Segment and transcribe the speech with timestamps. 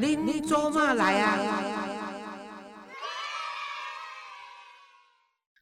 [0.00, 1.36] 恁做嘛来啊？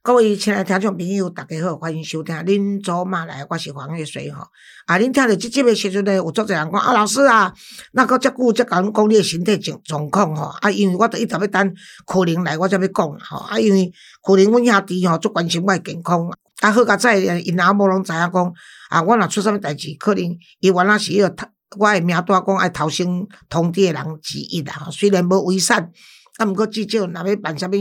[0.03, 4.47] 各位亲爱听众朋友，大家好，欢迎收听《恁做嘛来》，我是黄月水吼。
[4.85, 7.51] 啊，恁听到即集的时阵呢，有足侪人讲啊，老师啊，
[7.93, 10.55] 那个遮久才甲阮讲你的身体状状况吼。
[10.61, 11.73] 啊，因为我著一直要等
[12.05, 13.37] 可能来，我才要讲吼。
[13.39, 16.29] 啊，因为可能阮兄弟吼足关心我的健康。
[16.61, 18.53] 啊，好佳在因阿某拢知影讲，
[18.89, 20.23] 啊，我若出啥物代志，可能
[20.59, 21.29] 伊原来是迄个
[21.77, 23.05] 我的名单讲爱头先
[23.49, 24.73] 通知诶人之一啦。
[24.73, 25.91] 吼，虽然无违善，
[26.37, 27.71] 啊，毋过至少若要办啥物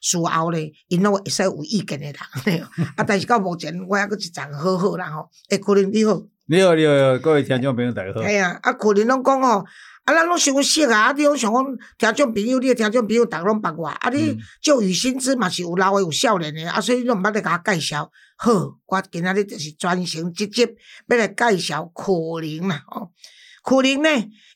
[0.00, 2.14] 事后咧，因拢会使有意见诶
[2.46, 2.62] 人。
[2.96, 5.28] 啊，但是到目前我还阁一丛好好啦吼。
[5.50, 6.20] 诶，可能你好。
[6.48, 8.22] 你好，你好，各位听众朋友，大家好。
[8.22, 9.58] 系啊，啊，可能拢讲吼，
[10.04, 18.10] 啊，咱拢伤熟啊，啊，你拢想讲听众朋友，你诶听众朋友，逐个拢捌我，啊，你就与薪资嘛是有老诶有少年诶，啊，所以你拢毋捌咧甲我介绍。
[18.36, 18.52] 好，
[18.84, 20.68] 我今仔日就是专程直接
[21.08, 23.10] 要来介绍可林啦，吼。
[23.64, 24.08] 可林呢，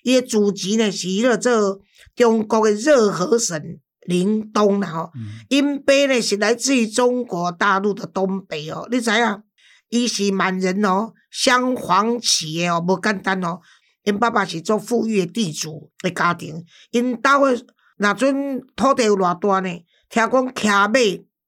[0.02, 1.80] 伊诶祖籍呢是迄个做
[2.14, 3.60] 中国诶热河省
[4.06, 5.10] 临东啦，吼。
[5.48, 9.42] 因爸呢是来自于中国大陆的东北哦，你知影？
[9.88, 11.12] 伊是满人哦。
[11.30, 13.60] 镶黄旗诶哦，无简单哦。
[14.02, 17.64] 因爸爸是做富裕诶地主诶家庭，因兜诶
[17.96, 19.84] 若阵土地有偌大呢？
[20.08, 20.88] 听讲骑马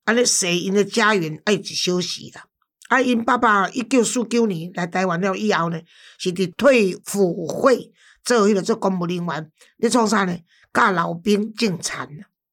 [0.04, 2.44] 安尼踅因诶家园爱一小时啦。
[2.88, 5.80] 啊，因爸爸一九四九年来台湾了以后呢，
[6.18, 7.90] 是伫退辅会
[8.24, 9.50] 做迄个做公务人员。
[9.78, 10.36] 你创啥呢？
[10.72, 12.08] 教老兵种田，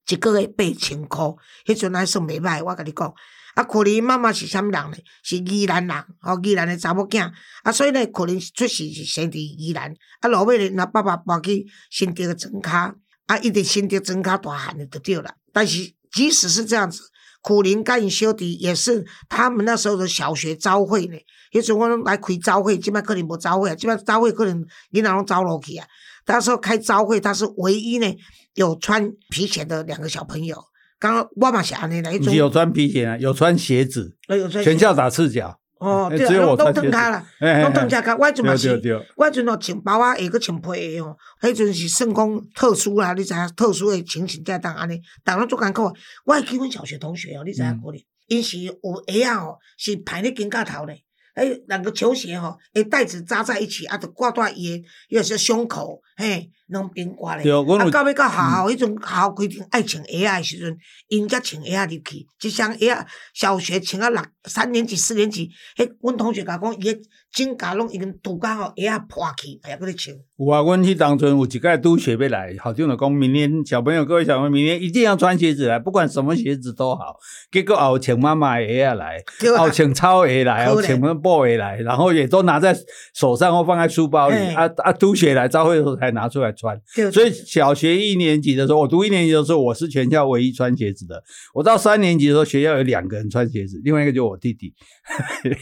[0.08, 2.64] 一个月八千箍，迄阵还算袂歹。
[2.64, 3.14] 我甲你讲。
[3.56, 4.98] 啊，可能妈妈是啥物人呢？
[5.24, 7.30] 是宜兰人，吼，宜兰的查某囝。
[7.64, 9.94] 啊，所以呢，可能出世是生伫宜兰。
[10.22, 15.34] 啊，落尾呢，那爸爸搬去新竹的庄卡，啊，一直新竹庄卡大汉的就对了。
[15.52, 17.02] 但是即使是这样子，
[17.42, 21.18] 可能甲因小弟也是他们那时候的小学招会呢。
[21.52, 25.88] 迄阵我来开招会，即摆可能无招会啊，即摆招会可能囡仔拢招落去啊。
[26.28, 28.16] 那时候开招会，他是唯一呢
[28.54, 30.64] 有穿皮鞋的两个小朋友。
[31.00, 34.16] 刚刚我嘛是安尼来，有穿皮鞋啊，有穿鞋子，
[34.64, 35.59] 全校打赤脚。
[35.80, 38.16] 哦，对啊，拢拢脱卡啦，拢脱只卡。
[38.16, 38.70] 我迄阵嘛是，
[39.16, 41.18] 我迄阵哦穿包啊，下个穿皮鞋哦。
[41.42, 45.92] 迄阵是算讲特殊啦，你知影特殊诶情形才当安尼，逐个做艰苦。
[46.26, 48.74] 我还记阮小学同学哦，你知影可能，因是有
[49.08, 51.02] 鞋啊哦，是排咧肩胛头咧。
[51.36, 56.52] 诶，两个球鞋吼，诶带子扎在一起，啊，就挂在伊诶，又是胸口，嘿。
[56.70, 62.28] 拢变卦咧，啊，到尾到学校迄阵，学校规定爱穿鞋仔诶时阵，因才穿鞋仔入去。
[62.42, 70.16] 一双鞋仔，小学穿啊六三年级、四年级，迄阮同学甲讲，伊诶指甲拢已经涂甲吼，鞋仔破去，还搁咧穿。
[70.38, 77.18] 有啊，阮去当阵有一届拄鞋要来，校长就讲，明年小朋友各位小朋友，明年一定要穿鞋子来，不管什么鞋子都好。
[77.52, 79.24] 结果后穿妈妈鞋仔来，
[79.58, 82.76] 后穿草鞋来，后穿么布鞋来，然后也都拿在
[83.16, 84.36] 手上或放在书包里。
[84.54, 86.54] 啊啊，拄鞋来，早会的时候才拿出来。
[86.60, 86.80] 穿，
[87.12, 91.24] 所以小学一年级的时候，我读一年级的时候，我是全校唯一穿鞋子的。
[91.54, 94.74] 我到三年级的时候，学校有两个人穿鞋子，另外一个就我弟弟。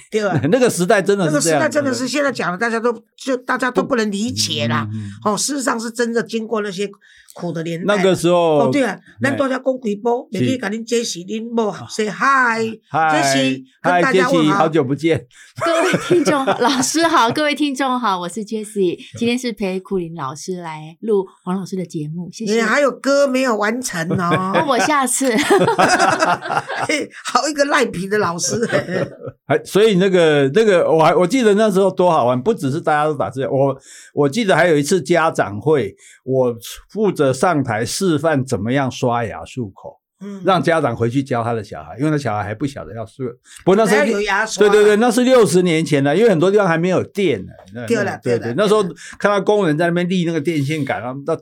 [0.10, 0.42] 对 吧？
[0.52, 4.88] 那个时代真的是那个时代真的是现在讲的，大家都就大家都不能理解啦。
[5.24, 6.90] 哦，事实上是真的经过那些。
[7.38, 12.72] 苦的年代，那个时候哦，对啊，咱大家讲几波，也可以甲恁杰西恁某 say hi，
[13.12, 15.24] 杰西跟大家问好，好久不见，
[15.64, 22.64] 各位听众老师好，各位听众好，我是杰西，今天是陪苦林老师来录黄老师的节目，谢谢。
[22.64, 25.32] 还有歌没有完成哦， 我下次，
[27.24, 28.68] 好一个赖皮的老师，
[29.46, 33.78] 还所以那个那个我还我记得那时候多好玩，不只是大家都打字，我
[34.16, 35.96] 我记得还有一次家长会，
[36.26, 36.56] 我
[36.90, 37.27] 负责。
[37.34, 43.28] 上台示范怎么样刷牙漱口，嗯，让家长回去教他的小孩，因为他小孩还不晓得要漱。
[43.64, 47.52] 不过那时候有牙刷，对对对，那是六十年前了，因为很多地方还没有电呢。
[47.88, 48.84] 对了，对对，那时候
[49.20, 51.38] 看到工人在那边立那个电线杆，然后到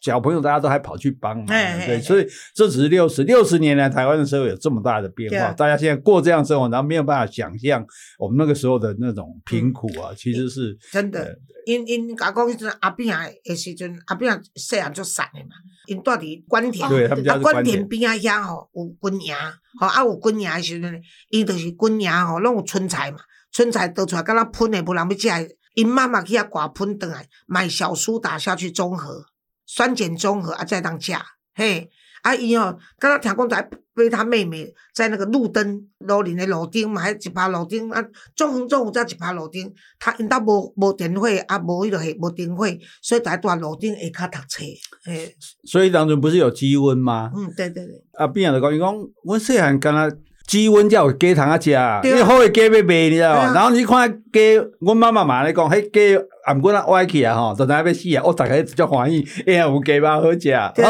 [0.00, 7.84] 小朋友大家都还跑去帮忙，对，所以这只是六十六十年来台湾的社会有这么大的变化，大家现在过这样生活，然后没有办法想象
[8.18, 11.38] 我们那个时候的那种贫苦啊，其实是真的。
[11.64, 15.50] 因因甲讲迄阵阿扁诶时阵，阿扁细汉足瘦诶嘛，
[15.86, 19.34] 因住伫关田，啊关田边啊遐吼有军营，
[19.78, 21.00] 吼啊有军营诶时阵，
[21.30, 23.18] 伊就是军营吼拢有春菜嘛，
[23.52, 29.24] 春菜倒出来敢若喷诶，无人要食，因妈妈去遐刮喷倒来，买小苏打下去中和，
[29.74, 31.12] 酸碱中和啊再当食，
[31.54, 31.88] 嘿。
[32.22, 38.00] 啊，伊哦，刚刚听讲在背他妹妹在那个路灯路林的路顶嘛，还一排路顶啊，
[38.36, 42.64] 中横中午在一排路顶，他因兜无无电火，啊无迄落系无电火，
[43.02, 44.62] 所以在住路顶下骹读册，
[45.04, 45.36] 嘿。
[45.64, 47.32] 所以当中不是有积温吗？
[47.34, 48.04] 嗯，对对对。
[48.12, 48.94] 啊，边人就讲，伊讲，
[49.24, 50.16] 阮细汉敢若
[50.46, 51.70] 鸡瘟才有鸡通啊食，
[52.04, 53.52] 因为好的鸡要卖，你知道吗？
[53.54, 60.40] 然后你看鸡，阮妈妈嘛咧讲，迄鸡俺不管歪起啊吼，都在那边死啊，我大概叫欢喜，哎呀，有鸡巴好食，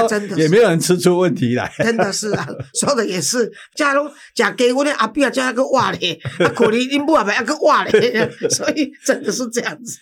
[0.08, 1.70] 真的也没有人吃出问题来。
[1.78, 9.98] 真的是啊， 说的也是，假如食鸡，我的阿伯叫那个活咧， 啊，可能因母也袂那个活咧，所以真的是这样子。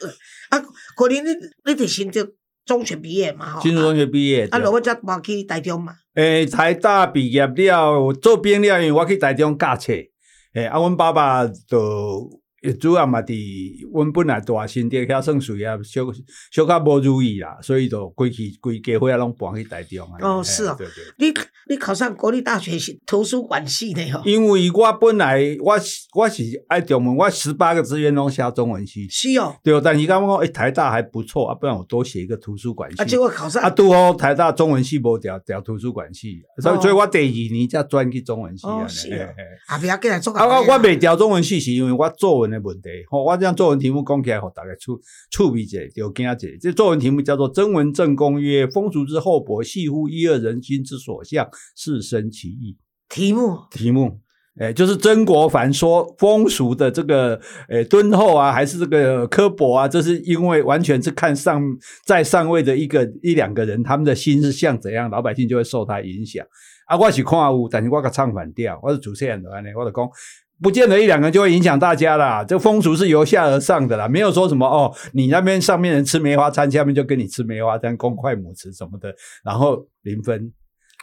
[0.51, 0.59] 啊，
[0.97, 1.29] 可能你
[1.65, 2.25] 你得先就
[2.65, 5.95] 中学毕业嘛，哈，进入中学毕业，啊，落尾才搬去台中嘛。
[6.15, 9.93] 诶，台大毕业了，做兵了，因为我去台中教册，
[10.55, 12.40] 诶，啊，阮爸爸就。
[12.79, 16.03] 主要嘛，伫阮本来大新店遐算属于啊，小
[16.51, 20.19] 小较无如意啦，所以就规去规家伙啊，拢搬去台中啊。
[20.21, 20.77] 哦，是哦。
[21.17, 21.33] 你
[21.69, 24.21] 你考上国立大学是图书馆系的哦。
[24.27, 25.75] 因为我本来我
[26.15, 29.09] 我是爱中文，我十八个志愿拢写中文系。
[29.09, 29.57] 是哦。
[29.63, 33.01] 对哦，但是刚刚讲诶，台大还不错啊，不然我多写一个图书馆系。
[33.01, 38.83] 啊，结果考上啊，拄好台大中文系无调调图书馆系，所以所以我第二年才转去中文系啊。
[38.83, 39.29] 哦，是哦。
[39.69, 40.45] 啊，不要紧来做啊。
[40.47, 43.23] 我我未调中文系是因为我作文的问题，吼。
[43.25, 45.01] 我这样作文题目讲起来，好大概触
[45.31, 46.49] 触笔者就惊者。
[46.61, 52.77] 这作文题目叫做《曾文正公曰：风俗之厚薄，系乎一二人心之所向，是生其义。》
[53.15, 54.21] 题目题目，
[54.59, 59.89] 哎，就是曾国藩说风俗的这个，哎，敦厚啊，还是这个刻薄啊？
[59.89, 61.63] 这是因为完全是看上
[62.05, 66.47] 在上位的一个一两个人，他们的心是像怎样，老百姓就会受他影响。
[66.87, 70.09] 啊，我是看有，但是我个唱反调，我是主持人的安尼，我就讲。
[70.63, 80.53] 不见得一两个就会影响大家啦，这风俗是由下而上的啦，没有说什么哦，你那边上面人吃梅花餐，下面就跟你吃梅花餐，公筷母匙什么的，然后零分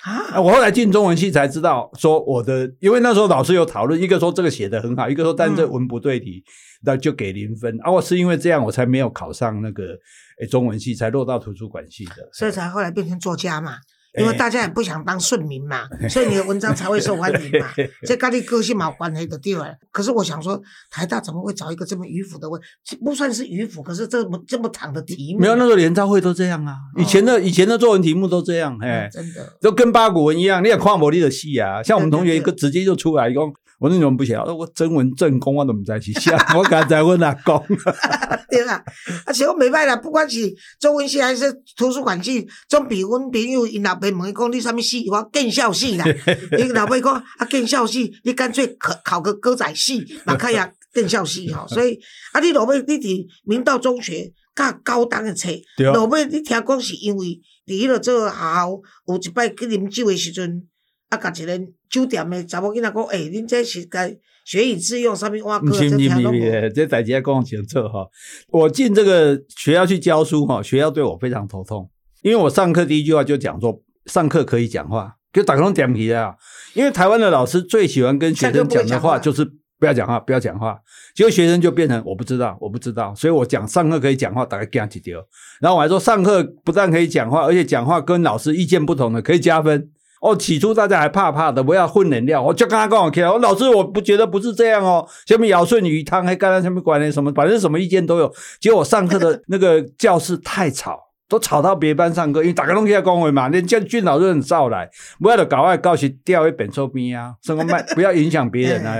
[0.04, 0.40] 啊。
[0.40, 6.44] 我后来进中文系才知道，说我的，因为那时候老师有讨论，一个说这个写的很好，一个说但这文不对题，
[6.84, 7.78] 那就给零分。
[7.82, 9.98] 啊，我是因为这样，我才没有考上那个
[10.40, 13.78] 诶中文系，才落到图书馆系的，所以才后来变成作家嘛。
[14.18, 17.68] 因为大家也不想当顺民嘛， 所以你的文章才会受欢迎嘛。
[18.06, 19.68] 这跟你个性冇关系的地方？
[19.92, 22.60] 可是我想说，台大怎么会找一个这么迂腐的问？
[23.04, 25.42] 不算是迂腐，可是这么这么长的题目。
[25.42, 31.84] 没有那个联招会都这样啊，以前的以前的作文题目都这样，哎，真的，都跟八股文一样，你也跨模力的戏啊。
[31.84, 33.42] 像我们同学一个直接就出来一个。
[33.80, 37.64] 我那种不晓得，我真文正公我都唔知是啥， 我刚才问阿公。
[38.50, 38.84] 对啦，
[39.26, 46.06] 而且我没办啦，不管是中文系还是图书馆系，总比阮朋友因老爸问伊讲你什么系，我建校系啦。
[46.58, 51.68] 因老爸讲啊建校系，你干脆考考个歌仔系，那看下建校系吼。
[51.68, 52.00] 所以
[52.34, 55.50] 啊，你老爸你伫明道中学教高档的册，
[55.94, 58.70] 老爸你听讲是因为伫迄个做学校
[59.08, 60.68] 有一摆去啉酒的时阵。
[61.10, 61.58] 啊，甲一个
[61.90, 64.14] 酒店的查某囡仔讲，诶，恁这是该
[64.44, 66.70] 学以致用，上面挖哥这听拢无。
[66.76, 68.06] 这代志要讲清楚哈。
[68.50, 71.90] 我进这个学校去教书哈，学校对我非常头痛，
[72.24, 76.36] 因为我上课第一句话就讲说，上课可以讲话，就打工点皮啊。
[76.74, 79.46] 因为台湾的老师最喜欢跟学生讲的话就是
[79.80, 80.78] 不要讲话，不要讲话。
[81.16, 85.26] 结果学生就变成我不知道，我不知道，所以我讲上课可以讲话，大概讲几丢。
[85.62, 89.90] 然后我还说上课不但可以讲话，而且讲话跟老师意见不同的可以加分。
[90.22, 92.44] 哦，起初大家还怕怕的，不要混能量。
[92.44, 95.08] 我就跟他讲我我老师我不觉得不是这样哦。
[95.26, 97.12] 下面尧舜禹汤还干了什么管呢？
[97.12, 98.34] 什么反正什么意见都有。
[98.60, 101.00] 结果我上课的那个教室太吵，
[101.30, 108.96] 都吵到别班上课，因为大家拢起来讲话嘛，连教俊老师很照来，不要的搞外告去掉一本臭兵啊，什么卖不要影响别人啊。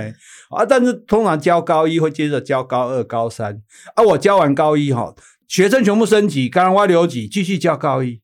[0.50, 3.60] 啊，但是通常教高一会接着教高二、高三
[3.94, 5.12] 啊，我教完高一哈，
[5.48, 8.20] 学生全部升级，刚刚我留级继续教高一。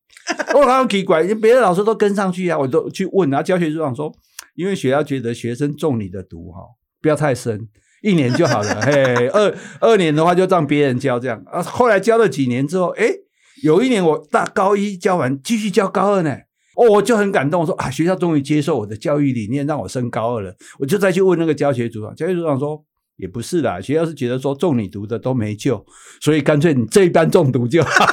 [0.57, 3.43] 我好奇怪，别的老师都跟上去啊，我都去问啊。
[3.43, 4.13] 教学组长说，
[4.55, 6.61] 因为学校觉得学生中你的毒哈，
[7.03, 7.69] 不要太深，
[8.03, 8.81] 一年就好了。
[8.87, 11.61] 嘿，二二年的话就让别人教这样啊。
[11.61, 13.09] 后来教了几年之后，哎，
[13.65, 16.37] 有一年我大高一教完，继续教高二呢。
[16.77, 20.55] 哦，我就很感动，我说啊，学校终于接受我的教育理念，让我升高二了。
[20.79, 22.85] 我就再去问那个教学组长，教学组长说。
[23.16, 25.85] 也不是啦，学校是觉得说中你毒的都没救，
[26.21, 28.06] 所以干脆你这一班中毒就好。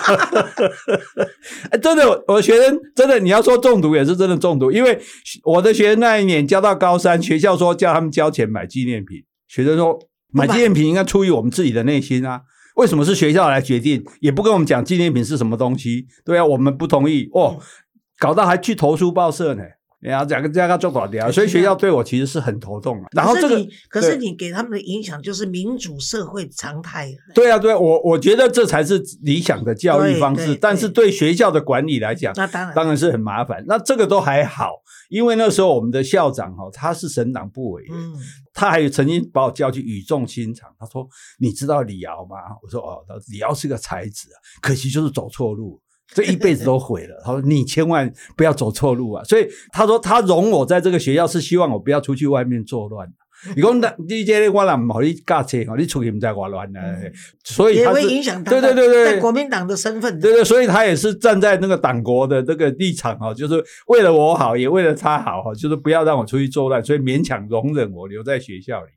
[1.82, 5.00] 真的，我学生真的，你要说中毒也是真的中毒，因为
[5.44, 9.98] 我的学生那一年教到高三，学校说叫他们交钱买纪念品，学生说
[10.32, 12.42] 买纪念品应该出于我们自己的内心啊，
[12.76, 16.06] 为什么是学校来决定，也不跟我们讲纪念品是什么东西？
[16.24, 17.60] 对啊，我们不同意哦，
[18.20, 19.64] 搞到还去投诉报社呢。
[20.02, 23.08] 然后两个家他做保镖，所以学校对我其实是很头痛啊。
[23.12, 27.14] 然后这个，可是你给他们的影响就是民主社会常态。
[27.36, 30.56] 对啊，对，我我觉得这才是理想的教育方式。
[30.56, 33.64] 但是对学校的管理来讲，那当然当然是很麻烦。
[33.68, 34.72] 那这个都还好，
[35.10, 37.96] 因为那时候我们的校长哈，他是省党部委员，
[38.54, 45.80] 他还曾经把我叫去语重心长，他说：“你知道李敖吗？”我说：“哦，李敖是个才子啊，可惜就是走错路。”
[46.14, 47.22] 这一辈子都毁了。
[47.24, 49.24] 他说你千万不要走错路啊！
[49.24, 53.08] 所以他说他容我在这个学校是希望我不要出去外面作乱。
[53.56, 56.80] 你讲那你这我啦，唔好你驾车哦，你出去唔在外乱呢，
[57.44, 60.20] 所以也会影响他对对对对国民党的身份。
[60.20, 68.88] 对对，所以他也是站在那个党国的这个立场哦，就是为了我好，也为了他好哈，就是不要让我出去作乱，所以勉强容忍我留在学校里。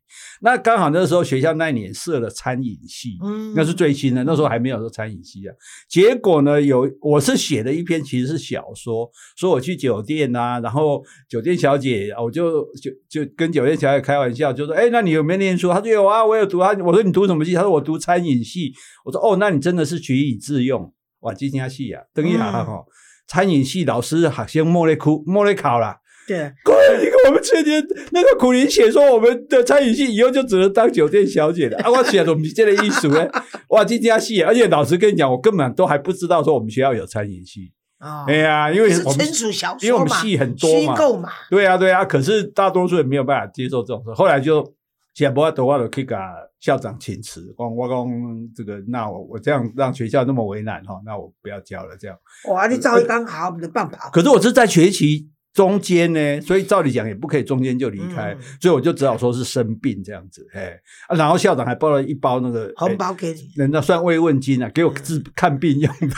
[0.43, 5.55] 那刚好那时候学校那年设了餐饮系，嗯那是最新的，那时候还没有说餐饮系啊。
[5.89, 18.73] 结果呢，有我是写了一篇其实是小说，说我去酒店啊，然后酒店小姐，我就就就跟酒店小姐开玩笑，就说：“哎，那你有没有念书？”他说：“有啊，我有读啊。”我说：“你读什么系？”他说：“我读餐饮系。”
[19.05, 22.85] 我说：“哦，那你真的是学以致用哇，这家系啊，等一下哈、嗯
[23.26, 25.99] 餐饮系老师学生莫咧哭莫咧考啦。”
[26.29, 31.91] 对，你看我们去年那个苦林写说，我们的餐饮系以后就只能当酒店小姐了啊！
[31.91, 33.29] 我写的我们这个艺术呢，
[33.69, 37.73] 哇，这家系，而且老师跟你讲，我根本都还不知道说我们学校有餐饮系。
[38.04, 44.75] 哦，哎呀，因为是我们小说嘛，因为我们戏很多嘛虚构嘛，对啊对啊，可是大多数人没有办法接受这种事，后来就
[45.14, 46.14] 写不多，我就去给
[46.61, 48.06] 校长请辞，光我讲
[48.54, 52.16] 这个，那我我这样让学校那么为难哈，那我不要教了这样。
[52.50, 54.11] 哇，你照一刚好，我们的办法。
[54.12, 58.38] 可是我是在学期中间呢，所以照理讲也不可以中间就离开，嗯。
[58.61, 66.14] 所以我就只好说是生病这样子，哎，啊，然后校长还包了一包那个红哎包给你，人家算慰问金啊，给我治看病用的。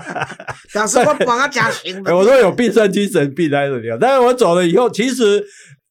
[0.72, 5.42] 表示我帮他加薪哎我说有病算精神病来的了，但是我走了以后，其实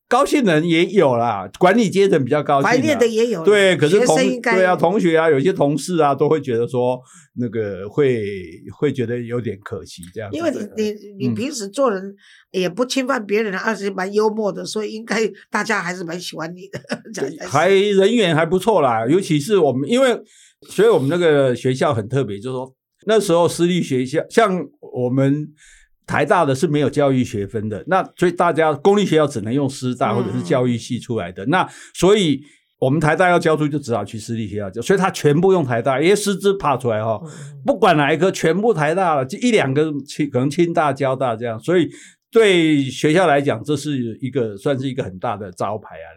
[0.07, 7.01] 高兴人也有啦，管理阶层比较高兴啦，怀念的也有，对，可是同对啊，同学啊，有些同事啊，都会觉得说
[7.39, 8.23] 那个会
[8.77, 10.29] 会觉得有点可惜这样。
[10.31, 12.15] 因为你你你嗯平时做人
[12.51, 15.19] 也不侵犯别人，而且蛮幽默的，所以应该
[15.49, 16.79] 大家还是蛮喜欢你的。
[17.49, 20.15] 还人缘还不错啦，尤其是我们，因为
[20.69, 22.75] 所以我们那个学校很特别，就是说
[23.07, 25.47] 那时候私立学校，像我们
[26.05, 32.41] 台大的是没有教育学分的，那所以大家公立学校只能用师大嗯或者是教育系出来的，那所以。
[32.77, 37.31] 我们台大要教书，就只好去私立学校教，所以他全部用台大，因为师资爬出来哈、嗯
[37.65, 41.89] 不管哪一科，全部台大了，就一两个清可能清大、交大这样，所以
[42.29, 46.07] 对学校来讲，这是一个算是一个很大的招牌啊。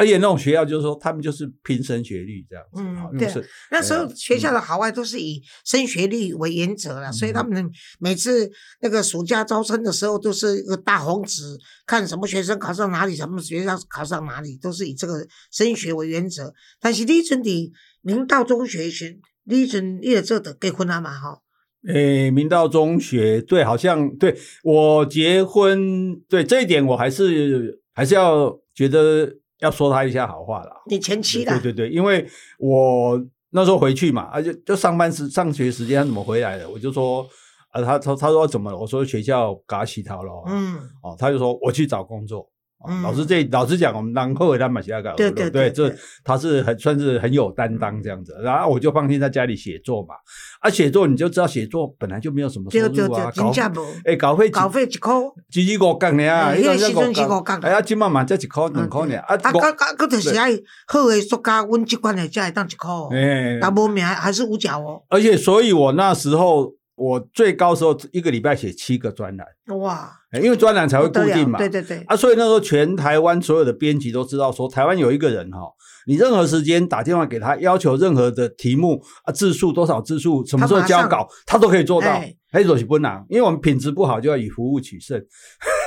[0.00, 11.42] 而且那种学校就是说，他们就是拼升学率这样子，嗯对那时候呃学校的好坏都是以升学率为原则了，所以嗯他们每次那个暑假招生的时候都是一个大红纸，
[11.86, 16.50] 看什么学生考上哪里，什么学校考上哪里，都是以这个升学为原则。
[16.80, 21.10] 但是你阵伫明道中学时，你阵你也做的结婚了嘛？
[21.10, 21.42] 哈，
[21.86, 30.82] 诶，明道中学对，好像对我结婚，对这一点我还是还是要觉得要说他一下好话啦。
[30.86, 32.26] 你前妻的，对对对，因为
[32.58, 37.26] 我那时候回去嘛，而且就上班时上学时间他怎么回来的，我就说
[37.70, 38.76] 啊，他他他说怎么了？
[38.76, 40.42] 我说学校给他洗头了。
[40.46, 42.50] 嗯，哦，他就说我去找工作。
[43.02, 45.90] 老师这老师讲，我们当后他马西亚搞对对对，这对。
[45.90, 50.14] 对他是很算是很有担当这样子，然后我就放心在家里写作嘛。
[50.60, 55.12] 啊，写作你就知道，写作本来就没有什么收入啊，对，真正无，哎，稿费稿费一块，
[55.50, 60.50] 只只五角尔啊，哎迄阵迄个时阵是角五角哎呀，今慢慢才一块两块呢，啊，啊，五啊啊，佮就是爱
[60.86, 69.46] 好的作家，阮即款的才会当一块哦，哎，啊，无名还是五角哦，而且，所以我那时候我最高时候一个礼拜写七个专栏，
[69.78, 71.58] 哇，哎因为专栏才会固定嘛。
[71.58, 75.58] 对对对，啊，所以那时候全台湾所有的编辑都知道说，台湾有一个人哈、
[76.06, 82.34] 你任何时间打电话给他，要求任何的题目啊字数多少字数，什么时候交稿，他都可以做到哎。
[82.52, 85.24] 黑手是不难，因为我们品质不好，就要以服务取胜。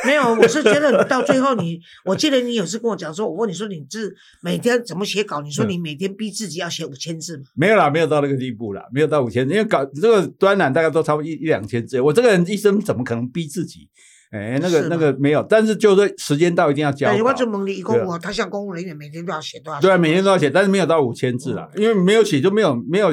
[0.06, 12.00] 没有，我是觉得你 到最后你，我记得你有次跟我讲说，我问你说你字每天怎么写稿，你说嗯你每天逼自己要写五千字嘛，没有啦，没有到那个地步啦，没有到五千字，因为稿这个专栏大概都差不多一一两千字。
[12.00, 13.90] 我这个人一生怎么可能逼自己？
[14.34, 17.34] 哎，那个那个没有，但是就是时间到一定要交我。
[17.34, 19.80] 就问你，一对啊共我他像公务人员每天都要写多少？
[19.80, 23.12] 对啊，每天都要写，但是没有到五千字嗯啦，因为没有写就没有没有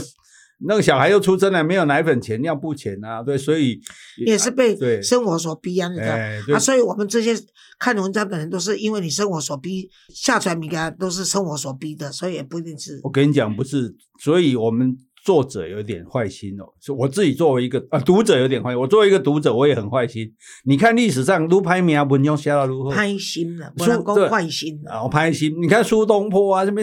[0.67, 3.79] 那个小孩又出生了，没有奶粉钱、尿布钱啊，对，所以
[4.25, 6.57] 也是被生活所逼啊，你知道。
[6.57, 7.35] 啊，所以我们这些
[7.79, 16.65] 看文章的人都是因为你生活所逼下传米啊，都是生活所逼的，所以也不一定是我跟你讲，不是，所以我们作者有点坏心哦。
[16.81, 20.33] 是我自己作为一个啊读者有点坏，我作为一个读者，我也很坏心。
[20.65, 22.91] 你看历史上如拍名啊文章写到如何？
[22.91, 24.93] 贪心了，不说能讲对坏心了。
[24.93, 25.55] 啊，拍心！
[25.61, 26.81] 你看苏东坡啊，什么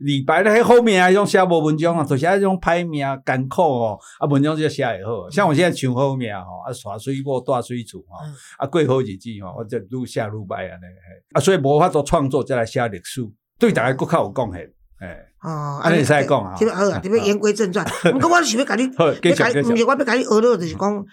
[0.00, 5.30] 李白那后面啊，用写无文章啊，就写种拍名艰苦哦，啊文章就写会好。
[5.30, 10.84] 像我现在唱好命吼，啊耍水果大水厝吼嗯，啊过好日子吼，我就愈写愈歹安尼。
[11.32, 13.20] 啊，所以无法做创作，再来写历史，
[13.58, 14.62] 对大家更较有贡献。
[14.98, 17.86] 哎，哦，安尼使讲啊好啊，特别言归正传。
[18.14, 21.06] 毋过我是要甲 你，要甲你，毋是我要甲你学了，就是讲，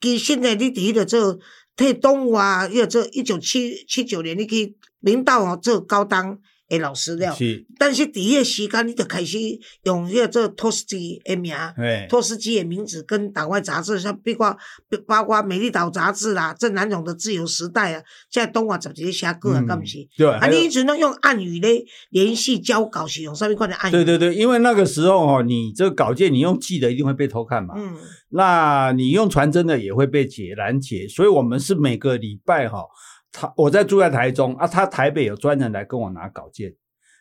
[0.00, 1.38] 其实呢，你伫迄个做
[1.76, 6.38] 替动物啊，迄个做一九七七九年，你去领导哦做高当
[6.70, 7.34] 的老师了。
[7.34, 9.38] 是，但是第一个时间，你就开始
[9.82, 11.54] 用迄个做托斯基诶名。
[11.54, 14.56] 哎，托斯基的名字跟党外杂志，像包括
[15.06, 20.08] 包括《美丽岛》杂志啦，郑南榕的《自由时代》啊，现在东华杂志写过啊，嗯敢毋是？
[20.16, 23.92] 对，啊，你一直拢用暗语咧联系交稿，是用上面款的暗语？
[23.92, 27.96] 对对对，因为那个时候哦，你这个稿件你用寄的一定会被偷看嘛，嗯，
[28.30, 32.84] 那你用传真的也会被解拦截，所以我们是每个礼拜哈、
[33.32, 36.74] 他我在住在台中啊，他台北有专人来跟我拿稿件，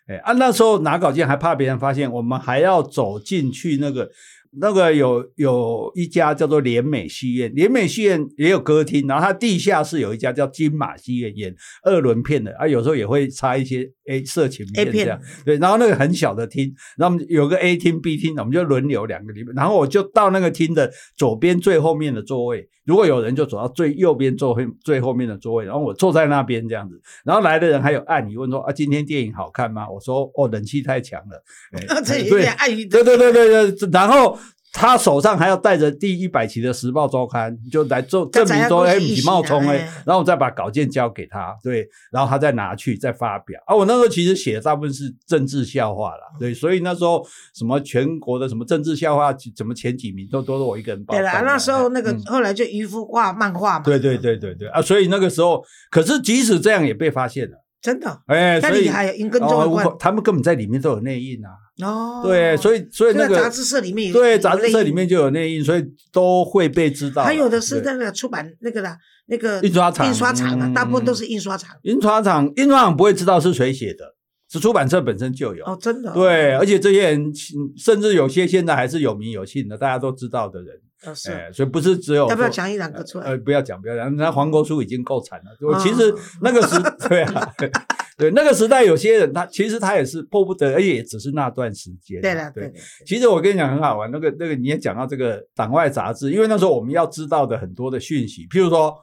[0.08, 4.10] 哎啊那时候拿稿件还怕别人发现，我们还要走进去那个
[4.52, 29.88] 那个有有一家叫做联美戏院，联美戏院也有歌厅，然后它地下室有一家叫金马戏院演二轮片的啊，有时候也会插一些 A 色情片片这样，对，然后那个很小的厅，然后我们有个 A 厅 B 厅，我们就轮流两个礼拜，然后我就到那个厅的左边最后面的座位，如果有人就走到最右边座位最后面的座位，然后我坐在那边这样子，然后来的人还有暗语问说啊，今天电影好看吗？
[29.88, 32.86] 我说哦，冷气太强了，哎 这有对点暗语。
[32.88, 34.39] 对对对对对，然后。
[34.72, 43.60] 他手上还要带着第一百期的《时报周刊》，就来做证明说，哎，你冒充哎，然后我再把稿件交给他，对，然后他再拿去再发表。
[43.66, 51.16] 啊，我那时候其实写的大部分是政治笑话啦，对，所以那时候什么全国的什么政治笑话，怎么前几名都都是我一个人报。
[51.16, 52.24] 对了，那时候那个嗯。
[52.28, 53.84] 后来就渔夫画漫画嘛。
[53.84, 54.68] 对对对对对。
[54.70, 58.22] 啊，所以那个时候，可是即使这样也被发现了，真的？
[58.28, 61.50] 哎，所以那厉害哦，银根中哦他们根本在里面都有内应啊，
[61.82, 62.22] 哦。
[62.24, 67.28] 对，所以所以那个在杂志社里面有对有杂志社里面就有内印，所以都会被知道啦。
[67.28, 71.76] 还有的是那个出版那个啦，那个印刷厂印刷厂啊，嗯大部分都是印刷厂。
[71.84, 74.16] 印刷厂，印刷厂不会知道是谁写的，
[74.52, 75.66] 是出版社本身就有。
[75.66, 76.14] 哦，真的哦。
[76.14, 77.32] 对，而且这些人
[77.78, 80.76] 甚至有些现在还是有名有姓的，大家都知道的人。
[81.06, 81.32] 哦，是。
[81.32, 83.38] 哎，所以不是只有要不要讲一两个出来呃，？
[83.38, 84.14] 不要讲，不要讲。
[84.16, 85.46] 那黄国书已经够惨了。
[85.62, 86.76] 我哦其实那个时，
[87.08, 87.54] 对啊，
[88.20, 92.20] 对那个时代，有些人他其实他也是迫不得，而且也只是那段时间。
[92.22, 92.72] 对了，对。
[93.06, 98.94] 其实我跟你讲很好玩，那个那个你也讲到这个党外杂志，因为那时候我们要知道的很多的讯息，譬如说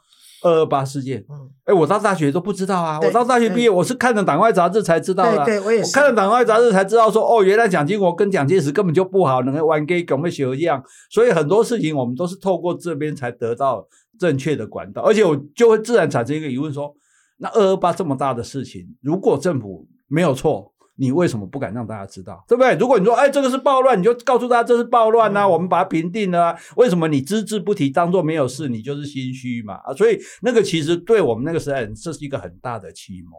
[0.43, 5.45] 二二八事件，嗯，哎，我到大学都不知道啊，我到大学毕业，我是看了党外杂志才知道的啊。
[5.47, 13.89] 对对，我也看了党外杂志才知道说，哦，原来蒋经国跟蒋介石根本就不好，能够玩给我们学一样，所以很多事情我们都是透过这边才得到
[14.21, 16.95] 正确的管道，而且我就会自然产生一个疑问说，
[17.39, 20.73] 那二二八这么大的事情，如果政府没有错。
[20.99, 22.75] 你为什么不敢让大家知道，对不对？
[22.77, 26.59] 如果你说，哎，这个是暴乱，你就告诉大家这是暴乱呐、嗯我们把它平定了、啊。
[26.77, 29.75] 为什么你只字不提，当做没有事，你就是心虚嘛？
[29.85, 33.33] 啊，所以那个其实对我们那个时代人，这是一个很大的启蒙。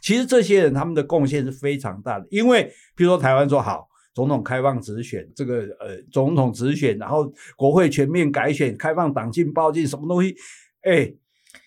[0.00, 10.34] 其实这些人他们的贡献是非常大的，因为比如说台湾说好总统开放直选，这个呃总统直选，然后国会全面改选，开放党禁报禁，什么东西，
[10.80, 11.12] 哎。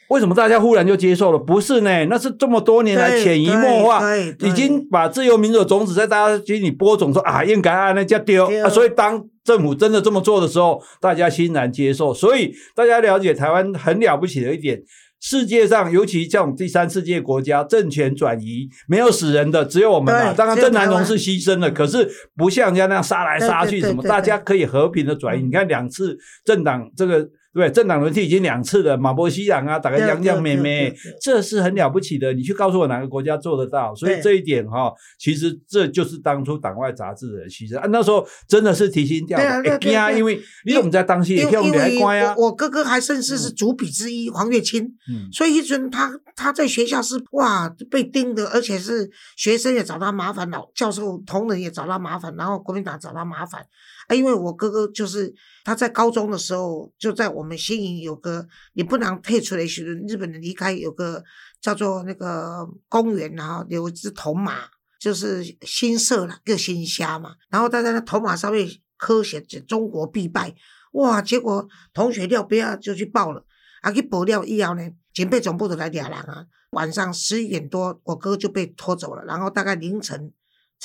[0.09, 1.39] 为什么大家忽然就接受了？
[1.39, 12.13] 不是呢，那是这么多年来对潜移默化，已经把自由民主的种子在大家心里播种，说啊应该啊那叫丢啊，所以当政府真的这么做的时候，大家欣然接受。
[12.13, 14.79] 所以大家了解台湾很了不起的一点，
[15.19, 20.31] 世界上尤其这种第三世界国家，政权转移没有死人的，只有我们啊。
[20.37, 25.41] 当然郑南榕是牺牲了，可是不像人家那样杀来杀去什么，大家可以和平的转移。
[25.41, 26.15] 嗯你看两次
[26.45, 27.27] 政党这个。
[27.55, 32.33] 对，政党轮替已经两次了，马波西朗啊，打个对洋洋妹妹这是很了不起的。
[32.33, 33.95] 你去告诉我哪个国家做得到？
[33.95, 37.87] 所以对这一点哈、其实这就是当初党外杂志的牺牲啊。
[37.89, 42.35] 那时候真的是提心吊胆，对啊因为你怎么在当戏，因跳我们还乖啊？
[42.37, 44.83] 我我哥哥还甚至是主笔之一，黄月清。
[45.09, 53.65] 嗯，所以一尊他他在学校是哇被盯的，而且是学生也找他麻烦，老教授同仁也找他麻烦，然后国民党找他麻烦
[54.07, 54.15] 啊。
[54.15, 61.23] 因为我哥哥就是他在高中的时候，就在我们新营有个你不能退出来时，日本人离开有个
[61.61, 64.53] 叫做那个公园，然后有一只铜马，
[64.99, 70.55] 就是新社啦，叫新虾嘛，然后他在那铜马上面刻写着“中国必败”，
[70.93, 71.21] 哇！
[71.21, 73.45] 结果同学料不要就去报了。
[73.81, 74.81] 啊，去报了以后呢，
[75.13, 76.45] 警备总部就来抓人啊。
[76.71, 80.33] 晚上十一点多，我哥就被拖走了，然后大概凌晨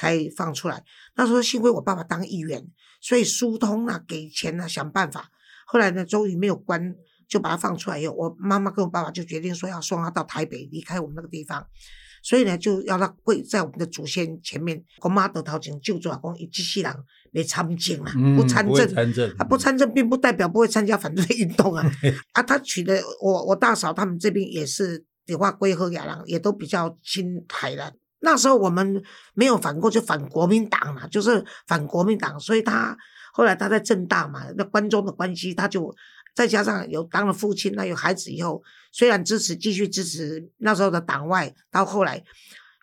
[0.00, 0.82] 才放出来。
[1.14, 2.66] 那时候幸亏我爸爸当议员，
[3.02, 5.30] 所以疏通啊，给钱啊，想办法。
[5.66, 6.94] 后来呢，终于没有关，
[7.28, 11.66] 就把他放出来以后，我妈妈跟我爸爸就决定说要送他到台北，离开我们那个地方。
[12.22, 16.94] 所以呢，就要他跪在我们的祖先前面，我妈得头前就做讲，伊这世人
[17.30, 21.84] 没参政啦，嗯不参政，参政啊，不参政并不代表不会参加反对运动啊。
[22.32, 27.94] 啊，他娶的我我大嫂他们这边也是的话，龟和亚郎也都比较亲台的。
[28.20, 29.02] 那时候我们
[29.34, 32.96] 没有反过，就反国民党嘛，就是反国民党，所以他
[33.32, 35.94] 后来他在政大嘛，那关中的关系，他就
[36.34, 42.22] 再加上有当了父亲，那有孩子以后，虽然支持继续支持那时候的党外，到后来，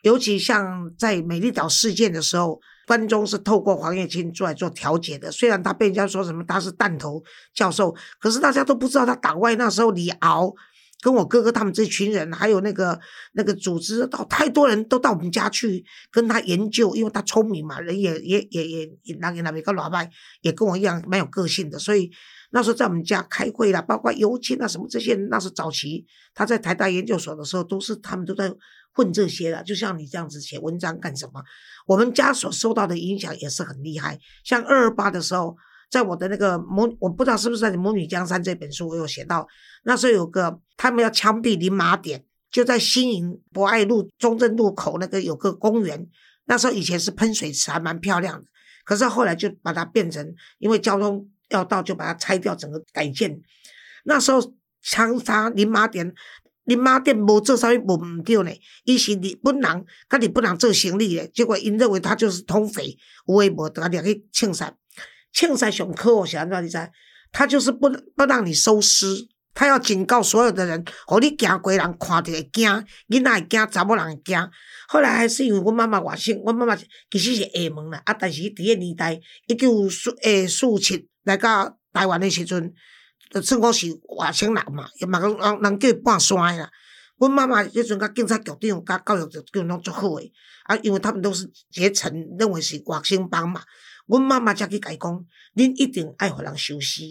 [0.01, 7.23] 尤其像在美丽岛事件的时候，关中是透过黄叶清出来做调解的，虽然他被人家说什么他是弹头
[7.53, 10.53] 教授，可是大家都不知道他党外那时候李敖。
[10.99, 12.99] 跟我哥哥他们这群人，还有那个
[13.33, 18.67] 那个组织，到太多人都到我们家去跟他研究，因为他聪明嘛，人也也也
[19.03, 20.09] 也那个那边个老外
[20.41, 22.09] 也跟我一样蛮有个性的，所以
[22.51, 28.51] 那时候在我们家开会啦，包括尤金啊什么这些，那是早期他在台大研究所的时候，都是他们都在
[28.93, 31.43] 混这些的，就像你这样子写文章干什么？
[31.85, 35.55] 我们家所受到的影响也是很厉害，像二二八的时候。
[35.89, 39.47] 在我的那个母，我不知道是不是在《母女江山》这本书，我有写到，
[39.83, 46.07] 那时候有个他们要枪毙林马典，就在新营博爱路中正路口那个有个公园，
[46.45, 48.47] 那时候以前是喷水池，还蛮漂亮的，
[48.83, 53.39] 可是后来就把它变成，因为交通要道，就把它拆掉，整个改建。
[54.03, 54.41] 那时候
[54.81, 56.13] 枪杀林马典，
[56.65, 58.51] 林马典无做啥物无唔对呢，
[58.83, 64.73] 伊是日本人，跟日本人做生意的，结果因认为他就是通匪，有诶无得掠去枪杀。
[65.33, 66.91] 庆山熊科，我想到你在，
[67.31, 72.69] 他就是不不让你收尸，他要警告所有的人，和你行过人看到会惊，
[73.09, 74.49] 囡仔会惊，查某人会惊。
[74.87, 82.73] 后来还是因为我妈妈外省，我妈妈其实是厦门啦，啊，但是伫个年代一九四诶四七来到台湾的时阵，
[83.43, 83.87] 算讲是
[84.17, 86.69] 外省人嘛，也嘛人人叫半山啦。
[87.17, 90.31] 阮妈妈迄阵甲警察局长、甲教育局长拢足好诶，
[90.65, 93.61] 啊，因为他们都是结成认为是外省帮嘛。
[94.07, 97.03] 阮妈妈才去甲伊讲，恁一定爱互人收尸，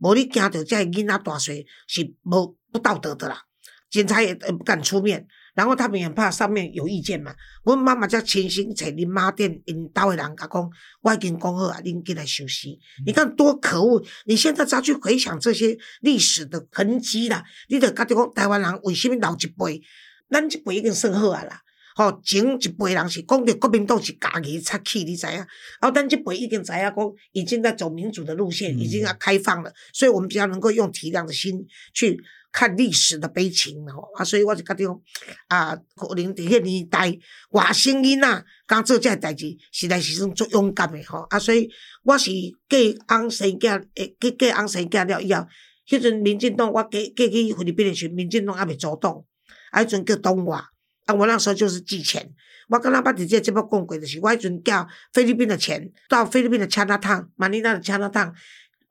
[0.00, 3.42] 无你惊着遮囡仔大细是无不道德的啦。
[3.90, 7.32] 警察也不敢出面，然后他们也怕上面有意见嘛。
[7.64, 10.68] 阮妈妈才亲身找恁妈店因兜诶人甲讲，
[11.02, 12.68] 我已经讲好啊，恁进来收尸。
[13.06, 14.04] 你看多可恶！
[14.26, 19.80] 你现在再去回想这些历史的痕迹啦，你着觉得讲台湾人为什么老一辈，
[20.28, 21.60] 咱一辈已经算好啊啦。
[21.94, 25.46] 吼，前一辈人是讲着国民党是家己插起，你知影？
[25.80, 26.94] 后咱这辈已经知影讲，
[27.32, 35.00] 已经在走民主的路线，已经要开放了，所以我们比较能够用体谅的心去看历史的悲情吼啊，所以我就觉得讲
[35.46, 37.16] 啊，可能伫迄年代
[37.50, 41.70] 外省囡仔刚做这代志，实在是算足勇敢的吼啊，所以
[42.02, 42.32] 我是
[42.68, 45.46] 嫁翁生囝，诶，嫁嫁翁生囝了以后，
[45.88, 49.24] 迄阵民进党我嫁嫁去菲律宾的时，民进党还未主动，
[49.70, 50.73] 啊，迄阵叫东华。
[51.06, 52.30] 啊，我那时候就是寄钱。
[52.68, 58.32] 我跟他把姐姐这么讲过的是，我还准叫菲律宾的钱到菲律宾的加拿大、马尼拉的加拿大，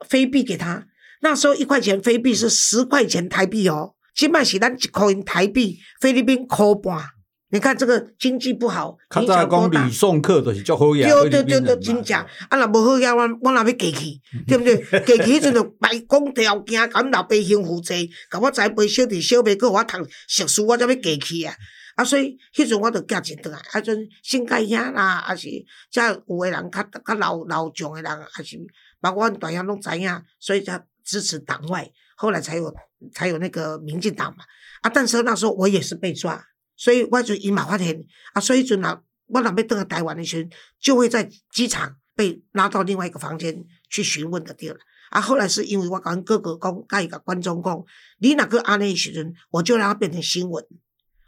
[0.07, 0.85] 飞币给他。
[1.21, 3.95] 那时候一块钱飞币是十块钱台币哦。
[4.13, 7.03] 现在是咱一块银台币，菲律宾扣半。
[7.49, 9.89] 你看这个经济不好，影响多大？
[9.89, 14.19] 送客都是足好呀，对对对对，真正啊，若无好呀，我我哪要过去？
[14.47, 14.77] 对不对？
[14.77, 19.97] 过去迄阵就白讲条件，甲阮老爸幸福济，甲我栽培小弟小妹，搁我读
[20.27, 21.55] 硕士，我才要过去啊。
[21.95, 25.47] 啊，所以迄阵我着寄钱倒来，啊，阵新界兄啦，啊是
[25.91, 28.59] 遮有诶人较较老老将诶人，啊是
[28.99, 32.73] 包括阮大兄拢知影，所以才支持党外，后来才有
[33.13, 34.43] 才有那个民进党嘛。
[34.81, 36.43] 啊，但是那时候我也是被抓，
[36.75, 38.03] 所以我就因马发现，
[38.33, 44.77] 啊，所以阵若我若要倒来台湾诶时阵，就会在机场被拉到另外一个房间去询问的对了。
[45.11, 47.83] 啊，后来是因为我跟哥哥讲，甲伊个观众讲，
[48.19, 50.65] 你若个安尼时阵，我就让它变成新闻。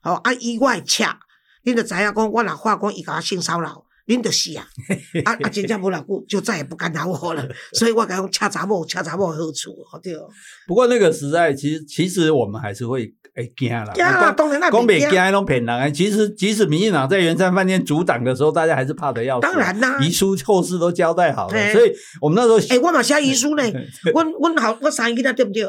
[0.06, 1.20] 哦，啊，意外恰，
[1.66, 4.66] 恁就知影讲，我若话讲伊甲我性骚扰，恁就死啊！
[5.26, 7.44] 啊啊，真正无偌久，就再也不敢拿我了。
[7.74, 10.14] 所以我讲恰查某，恰查某好处，好对。
[10.68, 13.92] 不过那个时代，其实其实我们还是会会惊啦。
[13.96, 15.92] 惊啦，当然那讲袂惊，拢骗人。
[15.92, 19.42] 其实即使民进党在圆山饭店阻挡的时候，大家还是怕的要死。
[19.42, 21.92] 当然啦，遗书后事都交代好了，所以
[22.22, 23.64] 我们那时候，哎，我嘛写遗书呢。
[24.14, 25.64] 我我好我三个囡仔对不对？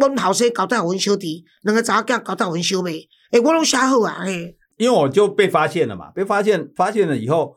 [0.00, 3.08] 阮后生交代阮小弟，两个查囝交代阮小妹。
[3.30, 4.22] 哎，我拢写好啊！
[4.24, 7.54] 嘿，因为我就被发现了嘛，被发现发现了以后，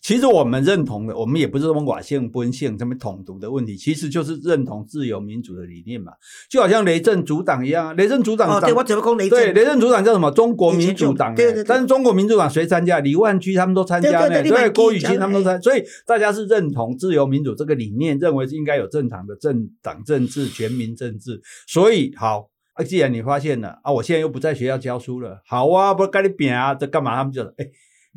[0.00, 6.12] 其实我们认同的，我们也不是说寡姓不姓这么统独的问题，其实就是认同自由民主的理念嘛。
[6.48, 9.38] 就好像雷震主党一样，雷震主党，对我怎么讲雷震？
[9.38, 10.30] 对，雷震主党叫什么？
[10.30, 11.34] 中国民主党。
[11.34, 11.64] 对对对。
[11.64, 13.00] 但是中国民主党谁参加？
[13.00, 14.42] 李万居他们都参加呢。
[14.42, 21.40] 对，郭雨清他们都参，所以大家是认同自由民主这个理念，认为是应该有正常的政党政治、全民政治。
[21.66, 22.48] 所以好。
[22.74, 27.16] 啊，既然你发现了啊，我现在又不在学校教书了，好啊，不跟你扁啊，这干嘛？
[27.16, 27.66] 他们就哎，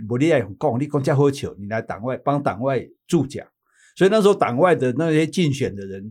[0.08, 3.46] 不你爱讲，你讲加喝酒，你来党外帮党外助讲。
[3.94, 6.02] 所以那时候党外的那些竞选的人，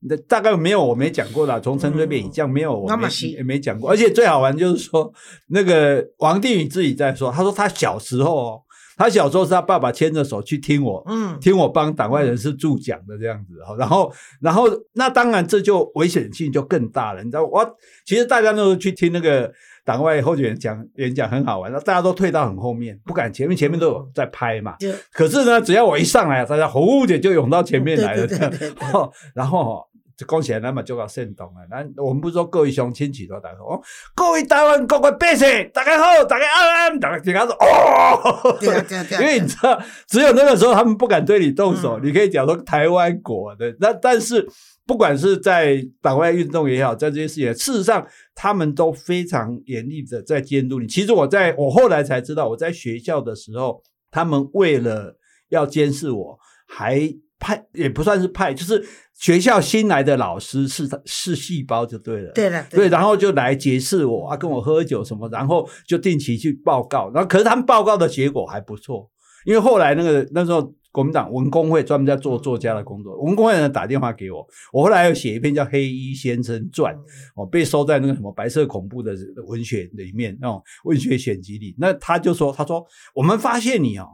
[0.00, 5.10] 那大概没有我没讲过的，从陈水扁以降没有我没也没讲过，而且最好玩就是说，
[5.46, 8.60] 那个王定宇自己在说，他说他小时候，
[8.96, 17.64] 他小时候是他爸爸牵着手去听我，嗯，听我帮党外人士助讲的这样子，然后，然后那当然这就危险性就更大了，你知道，我
[18.04, 19.50] 其实大家都去听那个。
[19.88, 24.76] 党外候选人讲演讲很好玩，那大家都退到很后面，不敢前面，前面都有在拍嘛。
[25.10, 28.26] 可是呢，只要我一上来，大家呼的就涌到前面来了。
[29.34, 29.82] 然后
[30.26, 31.60] 恭喜那么就要盛动了。
[31.70, 33.80] 那我们不是说各位兄亲戚都打哦，
[34.14, 38.58] 各位台湾各位百姓，大家好，大家安安，大家听他说哦。
[39.18, 43.74] 因为你知道，只有那个时候他们不敢对你动手，你可以讲说台湾国的。
[43.80, 44.46] 那但是。
[44.88, 50.86] 不管是在党外运动也好，在这些事情，事实上他们都非常严厉的在监督你。
[50.86, 55.14] 其实我在我后来才知道，我在学校的时候，他们为了
[55.50, 69.10] 要监视我，还派也不算是派，就是学校新来的老师是是细胞就对了，对了，对，然后就来结识我啊，跟我喝酒什么，然后就定期去报告，然后可是他们报告的结果还不错，
[69.44, 70.74] 因为后来那个那时候。
[70.90, 76.94] 国民党文工会专门在做作家的工作，文工会人打电话给我，我后来又写一篇叫《黑衣先生传》，
[77.36, 79.14] 哦，被收在那个什么白色恐怖的
[79.46, 81.74] 文学里面那种文学选集里。
[81.78, 84.06] 那他就说，他说我们发现你哦，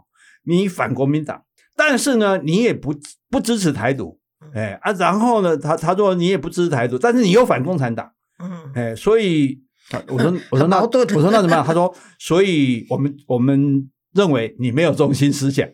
[0.44, 1.42] 你反国民党，
[1.76, 2.92] 但是呢，你也不
[3.30, 4.18] 不支持台独，
[4.52, 8.10] 哎啊，然后呢，他他说你也不支持台独，但是你又反共产党，
[8.40, 9.62] 嗯，哎，所以
[10.08, 11.64] 我说我说那 我说那怎么样？
[11.64, 13.88] 他说，所以我们我们。
[14.14, 15.68] 认为你没有中心思想，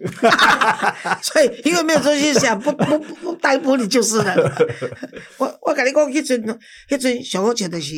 [1.23, 4.35] 所以因为没有中心思想，不不不不逮捕你就是了。
[5.39, 7.95] 我我跟你讲，一阵一阵小好笑的是，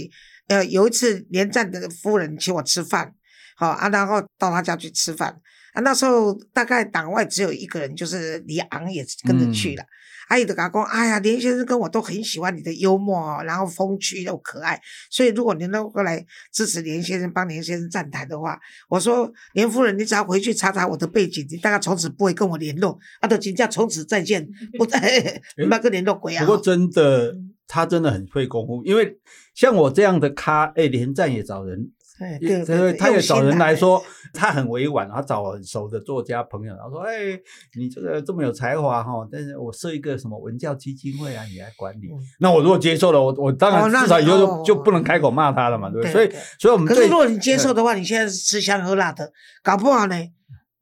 [0.48, 3.12] 呃，有一次连战的夫人请我吃饭，
[3.56, 5.36] 好啊，然后到他家去吃饭
[5.74, 9.84] 啊，那时候大概党外只有一个人，就是李昂也跟着去了。
[10.32, 26.46] 阿姨的讲讲，哎呀，连先生跟我都很喜欢你的幽默，然后风趣又可爱，所以如果您能够来支持连先生，帮连先生站台的话，我说连夫人，你只要回去查查我的背景，你大概从此不会跟我联络，啊，的请假从此再见， 不再那个联络鬼啊。
[26.46, 27.36] 不过真的，
[27.68, 29.18] 他真的很会功夫，因为
[29.54, 31.90] 像我这样的咖，哎，连战也找人。
[32.38, 37.38] 对，对，他也找人来说，他很委婉，他找很熟的作家朋友，然后说：“哎，
[37.76, 42.10] 你这个这么有才华哈，但是我设一个什么文教基金会啊，你来管理。
[42.38, 46.12] 那我如果接受了，我我当然至少以后就就不能开口骂他了嘛，对不对？
[46.12, 49.32] 所以，所以我们可是如果你接受的话，你现在是吃香喝辣的，
[49.62, 50.16] 搞不好呢。”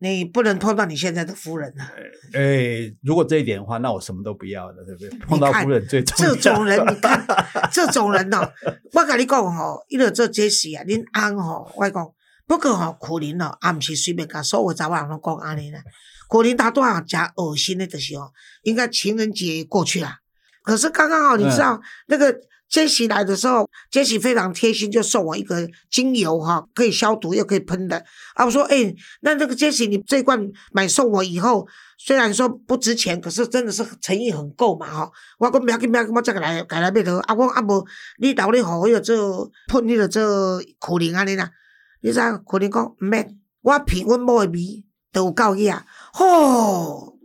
[0.03, 1.93] 你不能碰到你现在的夫人啊！
[2.33, 5.11] 哎，如果这一点的话，那我什么都不要了，对不对？
[5.27, 6.35] 碰到夫人最重要。
[6.35, 7.27] 这种人， 你看，
[7.71, 8.51] 这种人哦，
[8.95, 12.11] 我跟你讲哦，因为做这事啊，恁安吼，我讲，
[12.47, 15.81] 不过哦，可能哦，也毋是随便甲所有查某人拢讲安尼啦。
[16.31, 18.33] 可能他都啊，加恶心的时候，
[18.63, 20.09] 应该情人节过去了，
[20.63, 22.35] 可是刚刚好，你知道那个。
[22.71, 28.03] 杰西来的时候，杰西非常贴心，就送我一个精油哈，可以消毒又可以喷的。
[28.35, 30.41] 啊，我说，哎，那这个杰西，你这罐
[30.73, 31.67] 买送我以后，
[31.99, 35.11] 虽然说不值钱，可是真的是诚意很够嘛哈。
[35.39, 37.17] 我讲不要紧不要紧，我再来改来买头。
[37.17, 37.85] 啊，我啊无，
[38.19, 41.51] 你到底好有做喷你个做苦灵安尼啦？
[42.03, 45.85] 你知苦灵讲唔免，我闻阮某的味都有够啊。
[46.13, 47.19] 吼，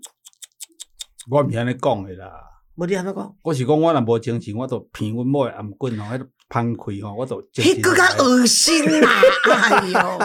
[1.29, 2.54] 我唔是安尼讲的啦。
[2.75, 3.35] 无你安怎讲？
[3.41, 7.41] 我是讲，我若无精神，我就骗阮某诶颔棍吼，迄个喷开吼，我就。
[7.53, 9.09] 迄更较恶心啦！
[9.53, 10.19] 哎呦，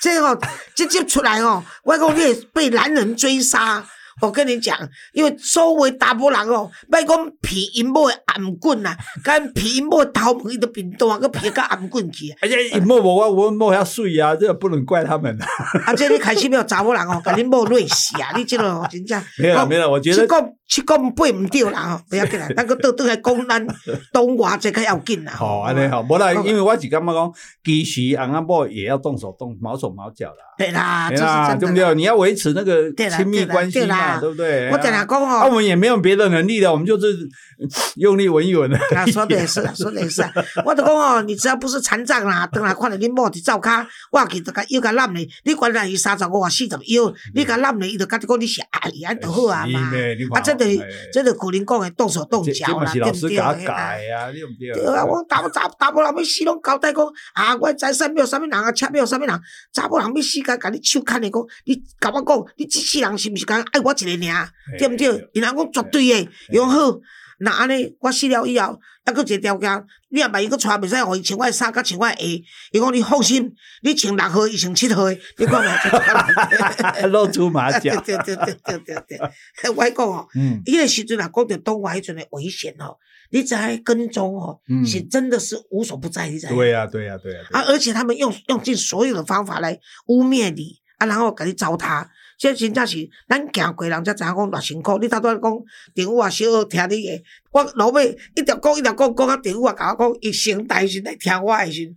[0.00, 0.40] 这吼
[0.74, 3.84] 直接出来哦，我讲你被男人追杀。
[4.22, 4.76] 我跟你讲，
[5.12, 12.34] 因为周围大波人哦，别讲皮因某的颔棍呐，跟皮因某头毛伊都变大，个皮个颔棍去。
[12.40, 15.36] 而且因某无我我某遐水啊，这个不能怪他们。
[15.86, 18.32] 而且你开始没有查某人哦，甲你某累死啊！
[18.36, 23.66] 你这个真正 没有没有，我觉得七公七公八唔对啦吼，不要紧啦，那个倒倒来讲咱
[24.12, 25.32] 东华这个要紧啦。
[25.36, 30.36] 好，安尼好，无啦，因为我是感觉讲，其实阿阿某也要动手动毛手毛脚啦。
[30.56, 31.94] 对啦，对啦，对不对？
[31.94, 34.05] 你要维持那个亲密关系嘛。
[34.20, 34.70] 对不对？
[34.70, 37.28] 我跟他讲哦，我们也没有别的能力的，我们就是
[37.96, 38.78] 用力闻一闻的。
[38.90, 40.22] 他说的也是， 说的也是。
[40.64, 45.26] 我就讲哦，你只要不是残障啦，等下看到你某伫灶骹，我去就甲腰甲揽咧。
[45.44, 49.90] 你管他伊三十五啊四十腰，你甲揽咧，伊就甲你讲你是阿姨，安就好啊嘛。
[50.32, 50.64] 啊，真的，
[51.12, 53.36] 真的可能讲的动手动脚啦，对不对？
[53.36, 59.40] 对啊，我查查查某人要死拢交代讲啊，我财产没有啥物人啊，车没有啥物人，
[59.72, 64.48] 查某人要死甲甲你手牵的讲，你甲我讲，你这世人是毋是讲爱我一个？
[64.78, 65.28] 对不对？
[65.32, 66.98] 伊人讲绝对的，用好。
[67.38, 72.42] 那安尼，我死了以后，还佫一个条件，你若万一佫带袂使，互伊穿我诶衫，甲穿我的鞋。
[72.72, 76.98] 伊讲你放心，你穿六号，伊穿七号，你看嘛？
[77.08, 77.94] 露出马脚。
[78.00, 79.70] 对对对对对对对。
[79.70, 80.26] 我讲哦，
[80.64, 82.96] 迄个时阵啊，讲着东华迄阵的危险哦，
[83.30, 86.46] 你在跟踪哦，嗯是真的是无所不在，你知？
[86.48, 92.06] 对呀，对呀，对呀，啊，而且他们用用尽所有的方法来污蔑你啊，然后给你糟蹋。
[92.38, 94.98] 这真正是咱行过人才知影讲偌辛苦。
[94.98, 95.58] 你头拄仔讲
[95.94, 101.94] 电话啊，小学听你诶，我老尾一直讲一直讲，讲到电话啊，甲我讲伊成台时来听我的时，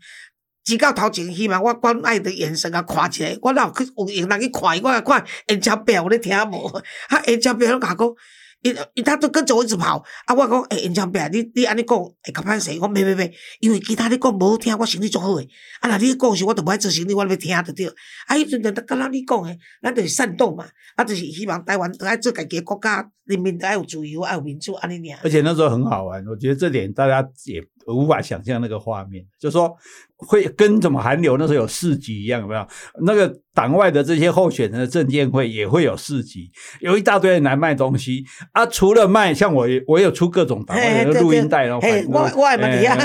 [0.63, 6.67] 只到头前希望我关爱的眼神啊看一下，我若有去有闲人去看伊，我来看演唱表有咧听无？
[7.09, 8.15] 啊，演唱表拢甲我讲。
[8.61, 10.35] 伊伊他都跟着我一直跑，啊！
[10.35, 15.47] 我讲，诶、演唱表，你你安尼讲会较歹势，我讲袂袂袂，因为其他你讲无好听，我生理足好诶。
[15.79, 17.87] 啊，若你讲是，我都无爱做生理，我要听就对。
[18.27, 25.19] 啊，迄阵就敢若你讲诶，咱就是煽动嘛，啊，就是希望台湾爱做家己诶国家，人民都爱有自由，爱有民主，安尼尔。
[25.23, 27.61] 而且那时候很好玩，我觉得这点大家也
[27.93, 29.75] 无法想象那个画面，就说
[30.15, 32.67] 会跟怎么韩流那时候有市集一样，有没有？
[33.03, 38.65] 那个党外的这些候选人的证监会也会有市集，有一大堆人来卖东西啊。
[38.65, 42.05] 除了卖，像我也我有出各种党外的录音带，对然后嘿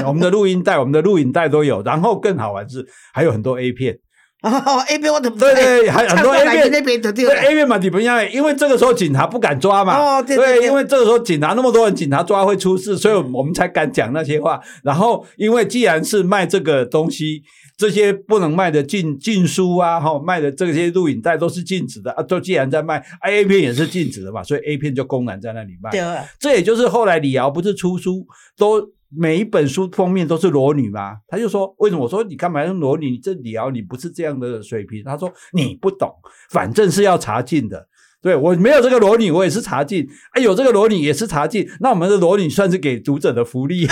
[0.06, 1.82] 我们的录音带、我们的录影带都有。
[1.82, 3.98] 然后更好玩是还有很多 A 片，哦
[4.88, 7.40] A 片我怎么对对对， 还很多 A 片那边就对对了。
[7.40, 9.96] A 片嘛，你不一样，因为这个时候警察不敢抓嘛。
[9.98, 14.60] 哦对对对因为这个时候警察那么多人，警察抓会出事，所以我们才敢讲那些话。
[14.82, 17.42] 然后，因为既然是卖这个东西，
[17.76, 22.22] 这些不能卖的禁禁书啊，哈，卖的这些录影带都是禁止的啊。
[22.22, 25.90] 都既然在卖啊 A 片也是禁止的嘛，所以 A 片就公然在那里卖。
[25.90, 28.26] 对啊，这也就是后来李敖不是出书
[28.56, 31.16] 都每一本书封面都是裸女吗？
[31.28, 32.02] 他就说为什么？
[32.02, 33.10] 我说你干嘛用裸女？
[33.10, 35.02] 你这李敖你不是这样的水平。
[35.04, 36.12] 他说你不懂，
[36.50, 37.88] 反正是要查禁的。
[38.20, 41.68] 对我没有这个裸女，我也是查禁；哎，有这个裸女也是查禁。
[41.80, 43.86] 那我们的裸女算是给读者的福利、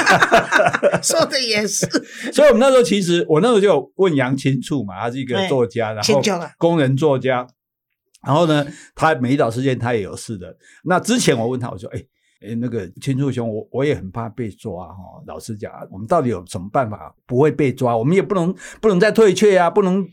[1.03, 1.87] 说的也是。
[2.33, 6.23] 所以我们那时候其实我那时候就有问杨清处嘛，他是一个哎作家，然后
[6.57, 7.47] 工人作家，
[8.27, 10.57] 然后呢，他美岛事件他也有事的。
[10.85, 12.03] 那之前我问他，我说，哎。
[12.45, 17.97] 哎，那个青树雄，我我也很怕被抓哈、老实讲，我们到底有什么办法不会被抓？
[17.97, 20.05] 我们也不能不能再退却啊，不能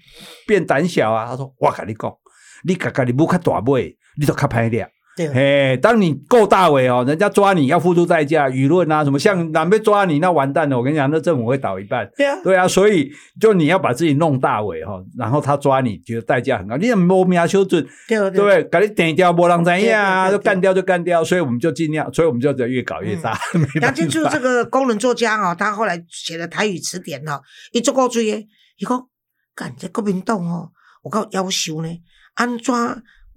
[0.47, 1.27] 变胆小啊。
[1.27, 2.15] 他说：“我跟你讲，
[2.63, 4.89] 你家家你不看大妹，你都较歹了。
[5.19, 10.77] 对，嘿，当你够大尾哦，人家抓你要付出代价，舆论啊什么，像南被抓你那完蛋了。
[10.77, 12.09] 我跟你讲，那政府会倒一半。
[12.15, 18.63] 对啊，对啊，所以就你要把自己弄大尾哈、哦，然后他抓你，觉得代价很高，你也没命修准，对不对？
[18.63, 20.31] 赶紧点掉，波浪怎样啊？
[20.31, 23.37] 就干掉就干掉，所以我们就尽量，所以我们就越搞越大。
[23.81, 27.41] 杨清处法这个工人作家哦，他后来写了台语词典哦，
[27.73, 28.37] 伊足够追的。
[28.77, 29.05] 伊讲，
[29.53, 30.69] 干这国民党哦，
[31.03, 31.89] 我够要求呢，
[32.35, 32.73] 安怎？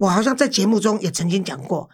[0.03, 1.89] 我好像在节目中也曾经讲过，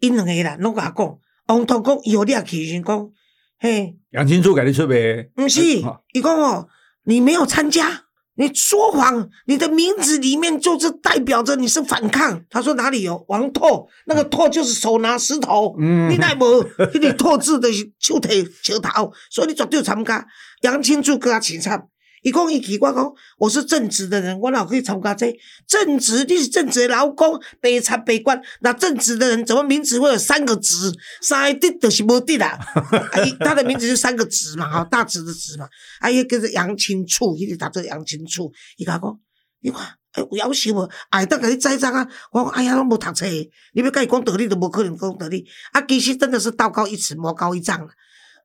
[0.00, 3.10] 因两个人拢甲我讲，王彤讲以后你也去时讲，
[3.58, 6.68] 嘿，杨清楚赶紧出呗，不是啊，伊讲哦，
[7.04, 8.02] 你没有参加。
[8.36, 12.44] 你说谎，你的名字里面就是代表着你是反抗。
[12.50, 13.88] 他说哪里有王拓？
[14.06, 16.62] 那个拓就是手拿石头，嗯你奈无？
[16.92, 20.26] 迄个拓字的是手提石头，所以你绝对参加。
[20.62, 21.86] 杨清柱跟他起惨，
[22.24, 25.30] 伊讲伊奇怪讲，我是正直的人，我哪有可以参加这
[25.68, 26.24] 正直？
[26.24, 28.40] 你是正直的老公，悲惨悲观。
[28.62, 30.90] 那正直的人怎么名字会有三个直？
[31.20, 32.48] 三个直就是无直啦。
[32.74, 35.68] 啊他的名字就三个直嘛，哈，大直的直嘛。
[36.00, 38.50] 啊，伊叫做杨青处，伊就打做杨青处。
[38.78, 39.20] 伊甲我讲，
[39.60, 39.80] 你看。
[40.14, 40.88] 哎，有要求无？
[41.10, 42.08] 哎，当甲你栽赃啊！
[42.30, 45.44] 我讲，哎呀，拢无读册的，你要甲伊讲道理都无可能讲道理。
[45.72, 47.88] 啊，其实真的是道高一尺，魔高一丈了。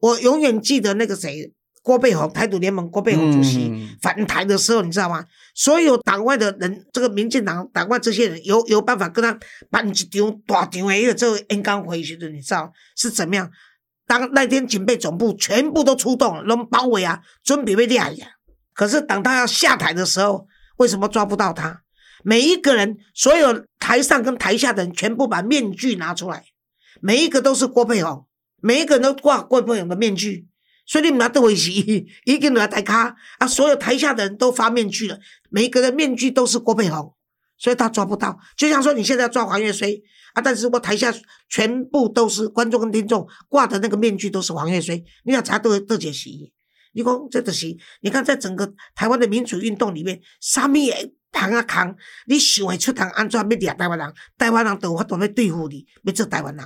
[0.02, 5.26] 我永远记得那个谁，郭背宏，台独联盟郭背宏主席、嗯反台的时候，你知道吗？
[5.56, 9.38] 所有党外的人，这个民进党党外这些人有有办法跟他
[9.70, 13.50] 办一场大场的一个这个演讲会去的，你知道是怎么样？
[14.08, 18.28] 当那天警备总部全部都出动了，拢包围啊，准备被抓呀。
[18.74, 21.82] 可是等他要下台的时候，为什么抓不到他？
[22.24, 26.44] 每一个人，所有台上跟台下的人，全部把面具拿出来，
[27.02, 28.26] 每一个都是郭佩宏，
[28.62, 30.49] 每一个人都挂郭佩宏的面具。
[30.90, 35.20] 所以你们拿得回是一个人台卡啊，所有台下的人都发面具了，
[35.52, 37.14] 每一个人面具都是郭佩宏，
[37.60, 38.40] 所以他抓不到。
[38.58, 40.02] 就像说你现在要抓黄月水
[40.34, 41.14] 啊，但是我台下
[41.48, 46.52] 全部都是观众跟听众挂的那个面具都是黄月水，你要查都都解析。
[46.94, 47.68] 你讲这就是，
[48.02, 56.66] 你看在整个台湾的民主运动里面，啥物会扛啊扛，你想会出通安怎要掠台湾人，台湾人都有法度要对付你，要做台湾人。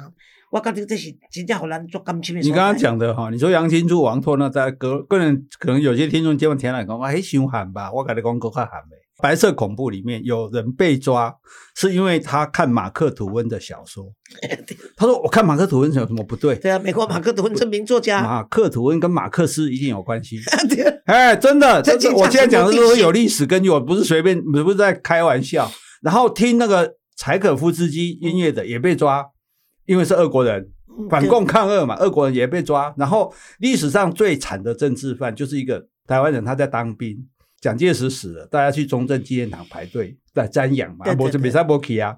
[0.53, 2.41] 我感觉这是真正互咱做感情的。
[2.41, 7.91] 你刚刚讲的哈，你说杨金柱、王拓，那在个个人可能有些听众听完听了讲，哎，伤寒吧？
[7.91, 8.97] 我跟你讲，够较寒呗。
[9.19, 11.33] 白色恐怖里面有人被抓，
[11.75, 14.05] 是因为他看马克吐温的小说。
[14.95, 16.55] 他说：“我看马克吐温有什么不对？
[16.57, 20.37] 对啊，美国马克吐温是名作家， 马克吐温跟马克思一定有关系。
[21.05, 25.71] 哎，真的，这真的，我现在讲的都是有历史根据，我不是随便，不是在开玩笑。
[26.03, 29.25] 然后听那个柴可夫斯基音乐的也被抓，
[29.85, 30.69] 因为是俄国人。
[31.09, 32.93] 反共抗俄嘛，俄国人也被抓。
[32.95, 37.17] 然后历史上最惨的政治犯就是一个台湾人，他在当兵，
[37.59, 42.15] 蒋介石死了，大家去中正纪念堂排队在瞻仰嘛，我这比赛波奇啊。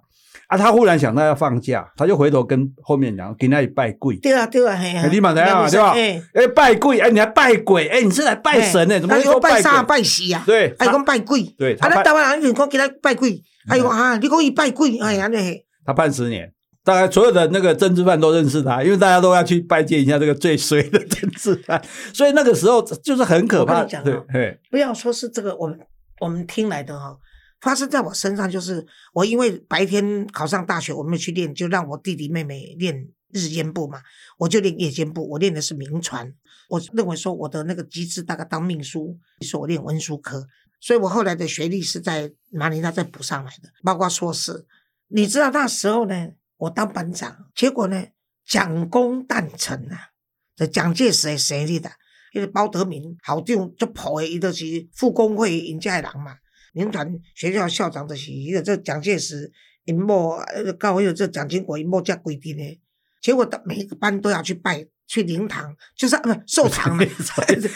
[0.47, 4.17] 啊，他忽然想到要放假，他就回头跟后面讲，给那里拜跪。
[4.17, 5.07] 对啊，对啊，嘿啊。
[5.07, 5.91] 你嘛怎样对吧？
[5.93, 7.87] 哎，拜跪，哎，你还拜鬼？
[7.87, 8.99] 哎，你是来拜神呢？
[8.99, 10.43] 怎么说拜啥拜死啊？
[10.45, 11.43] 对，还讲拜鬼。
[11.57, 15.39] 对，啊，那台湾人讲给他拜鬼，哎呦啊，你讲伊拜鬼，哎呀，那。
[15.85, 16.51] 他判十年，
[16.85, 21.83] 大概所有的那个政治犯都认识他，因为大家都要去拜见一下这个最衰的政治犯，
[22.13, 23.83] 所以那个时候就是很可怕。
[23.83, 25.79] 对，不要说是这个，我们
[26.21, 27.17] 我们听来的哈。
[27.61, 34.01] 发生在我身上，就是我因为白天考上大学，我没有去练，就让我弟弟妹妹练日间部嘛，
[34.37, 35.27] 我就练夜间部。
[35.31, 36.31] 我练的是名传，
[36.69, 40.45] 我认为说我的那个机制大概当命书，说我练文书科，
[40.79, 44.67] 所以我后来的学历是在马尼拉再补上来的，包括硕士。
[45.07, 46.27] 你知道那时候呢，
[46.57, 48.05] 我当班长，结果呢，
[48.45, 50.11] 蒋公诞辰啊，
[50.55, 51.89] 这蒋介石生日的，
[52.33, 56.35] 因为包德明好长就跑的，伊就是副工会人家人嘛。
[56.73, 59.51] 民团学校校长就是一个这蒋介石，
[59.85, 62.81] 因某呃，搞还有这蒋经国因某这规定的，
[63.21, 66.97] 结果每一个班都要去拜去灵堂，就是不寿 堂。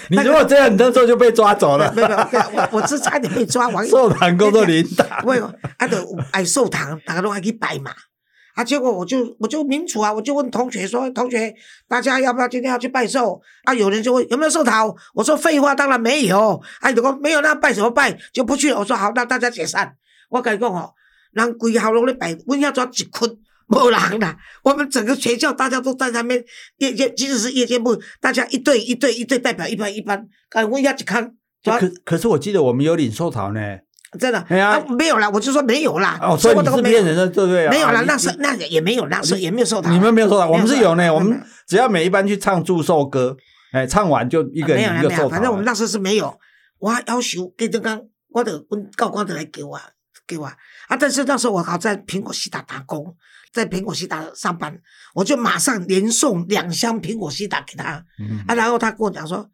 [0.09, 1.93] 你如果这样，你那时候就被抓走了。
[1.93, 3.85] 没有，我我是差点被抓完。
[3.87, 5.25] 寿堂工作灵堂。
[5.25, 7.93] 为啊，都爱寿堂，大家都爱去拜嘛。
[8.59, 8.63] 啊！
[8.63, 11.55] 结果我就我就民主啊，我就问同学说：“同学，
[11.87, 14.93] 大家要不要今天要去拜寿？”啊，有人就问有没有寿桃？
[15.13, 16.61] 我说废话，当然没有。
[16.81, 18.11] 啊，如果没有，那拜什么拜？
[18.33, 18.79] 就不去了。
[18.79, 19.95] 我说好，那大家解散。
[20.29, 20.93] 我跟你讲哦，
[21.31, 23.37] 人归好拢咧拜，我要抓一捆，
[23.67, 24.37] 无人啦。
[24.63, 26.43] 我们整个学校大家都在上面
[26.79, 31.33] 夜间，即使是夜间部，大家一队一队一队代表一班一班，敢问一下去看。
[31.63, 33.59] 可可是我记得我们有领寿桃呢。
[34.17, 36.17] 真的，啊，没有啦，我就说没有啦。
[36.19, 37.69] 哦，所以你是骗人的，对不对啊？
[37.69, 39.93] 没有啦，那是那也没有，那是也没有寿堂。
[39.93, 41.13] 你们没有收到，我们是有呢。
[41.13, 43.37] 我们只要每一班去唱祝寿歌，
[43.71, 45.29] 哎，唱完就一个一个寿堂。
[45.29, 46.39] 反正我们那时候是没有。
[46.79, 49.79] 我要求给这个，我的问高官的来给我，
[50.25, 50.97] 给我啊。
[50.99, 53.15] 但是那时候我好在苹果西达打工，
[53.53, 54.75] 在苹果西达上班，
[55.13, 58.03] 我就马上连送两箱苹果西达给他。
[58.47, 59.47] 啊，然后他跟我讲说：“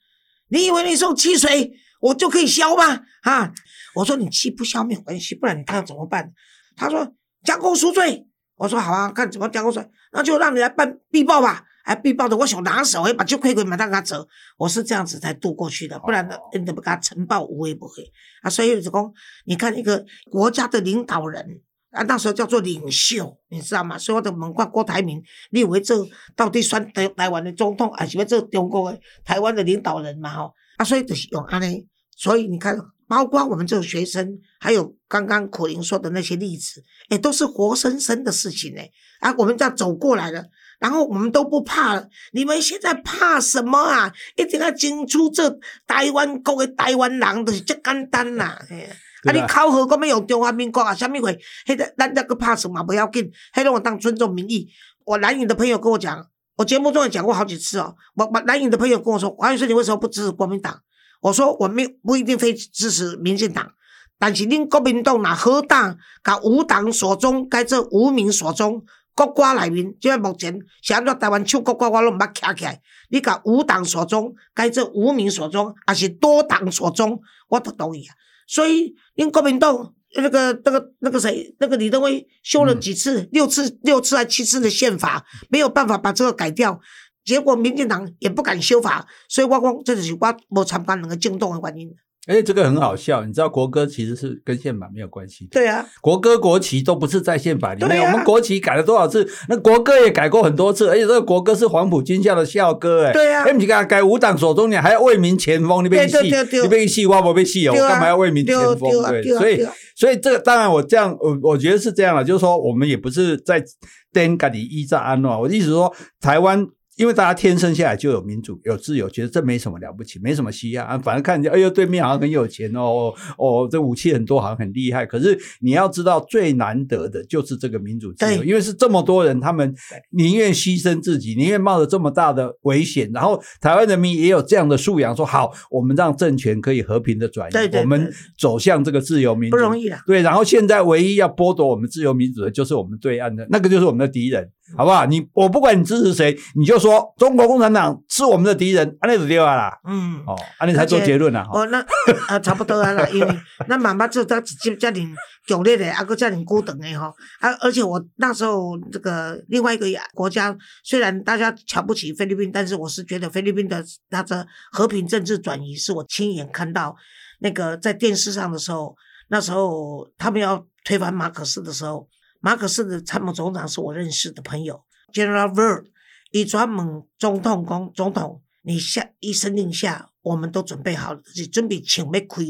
[0.47, 3.01] 你以为你送汽水？”我就可以消吗？
[3.23, 3.51] 啊！
[3.95, 6.31] 我说你气不消没有关系，不然你看怎么办？
[6.75, 8.27] 他说将功赎罪。
[8.57, 11.65] 我说好啊，看怎么将功赎罪，那就让你来办必报吧。
[11.83, 14.25] 哎，必报的我想拿手，我把旧亏鬼马上给他走。
[14.57, 18.03] 我是这样子才渡过去的，不然呢，你怎么给他呈报无微不会
[18.41, 18.49] 啊？
[18.49, 19.13] 所以子公，
[19.45, 23.97] 你看一个国家的领导人啊，那时候叫做领袖，你知道吗？
[23.99, 25.21] 所以我的问过郭台铭，
[25.51, 25.93] 你以为这
[26.35, 30.33] 到底算台台湾的总统，还是要做中国的台湾的领导人嘛？
[30.33, 31.85] 吼啊，所以就是用安尼。
[32.17, 32.75] 所以你看，
[33.07, 38.89] 包括我们这种学生，还有刚刚苦林说的那些例子，哎，都是活生生的事情哎。
[39.19, 40.43] 啊，我们这样走过来了，
[40.79, 42.07] 然后我们都不怕了。
[42.33, 44.11] 你们现在怕什么啊？
[44.35, 45.49] 一定要争出这
[45.87, 48.57] 台湾国的台湾人，就是这简单呐。
[49.25, 50.93] 啊，你考核国没有中华民国啊？
[50.93, 51.39] 什么会？
[51.65, 52.83] 迄个咱那个怕什么？
[52.83, 54.67] 不要紧，迄种我当尊重民意。
[55.05, 56.27] 我蓝营的朋友跟我讲，
[56.57, 57.95] 我节目中也讲过好几次哦。
[58.15, 60.79] 我我蓝营的朋友跟我说，黄宇说，你为什么不支持国民党？
[61.21, 63.71] 我说我没不一定非支持民进党，
[64.19, 68.83] 但是恁国民党拿何党甲无党所宗，该做无名所宗，
[69.15, 72.81] 国歌内面，即个目前是安怎台湾唱国歌我拢毋捌徛起来。
[73.09, 78.15] 你甲无党所宗，该做无名所宗，还是多党所宗，我都同意啊。
[78.47, 86.79] 所以恁国民党那个那个那个谁，那个李登辉修了几次，六次六次还七次的宪法，没有办法把这个改掉。
[87.25, 91.89] 结果民进党也不敢修法，所以我讲这就是我无参加两个惊动的原因。
[92.27, 95.47] 哎，这个很好笑，你知道国歌其实是跟宪法没有关系。
[95.51, 98.03] 对啊，国歌国旗都不是在宪法里面。
[98.03, 99.29] 我们国旗改了多少次？
[99.47, 103.05] 那国歌也改过很多次，而且这个国歌是黄埔军校的校歌。
[103.05, 106.17] 哎，对啊，哎，你看改五党手中，你还要为民前锋，你被戏，
[106.63, 108.89] 你被戏，我不被戏哦，我干嘛要为民前锋？
[109.07, 113.63] 对，所以，所以这个当然我这样，我我觉得是这样了，就是说我们也不是在
[114.11, 116.67] 登家里依照安诺，我的意思说台湾。
[116.95, 120.97] 因为大家天生下来就有民主、有自由，觉得这没什么了不起，没什么稀罕啊。
[120.97, 125.05] 反正看人家，哎呦，对面好像很有钱哦，哦，这武器很多，好像很厉害。
[125.05, 129.75] 可是你要知道，最难得的就是这个民主自由，因为是这么多人，他们
[130.11, 133.11] 宁愿牺牲自己，宁愿冒着这么大的危险。
[133.13, 139.99] 然后台湾人民也有这样的素养，说好，我们让政权可以和平的转移，我们走向这个自由民主，不容易啊。
[140.07, 145.05] 对，然后现在唯一要剥夺我们自由民主的，就是我们对岸的那个，就是我们的敌人，好不好？
[145.05, 146.79] 你我不管你支持谁，你就。
[146.85, 149.79] 说中国共产党是我们的敌人，安尼就对啊啦。
[149.87, 151.43] 嗯，哦，安尼才做结论啦。
[151.51, 151.83] 哦，那
[152.27, 155.11] 啊差不多啊啦，因为那妈妈做到直接家庭
[155.47, 166.95] 强烈的，啊个家庭孤等的哈，啊而且我那时候这个另外一个国家，虽然大家瞧不起菲律宾，但是我是觉得菲律宾的它的和平政治转移是我亲眼看到，
[167.39, 168.95] 那个在电视上的时候，
[169.29, 172.07] 那时候他们要推翻马可斯的时候，
[172.45, 175.85] 马克思的参谋总长是我认识的朋友，General Ver。
[176.29, 182.43] 伊专门总统讲，总统，你下一声令下，我们都准备好了，是准备请要开，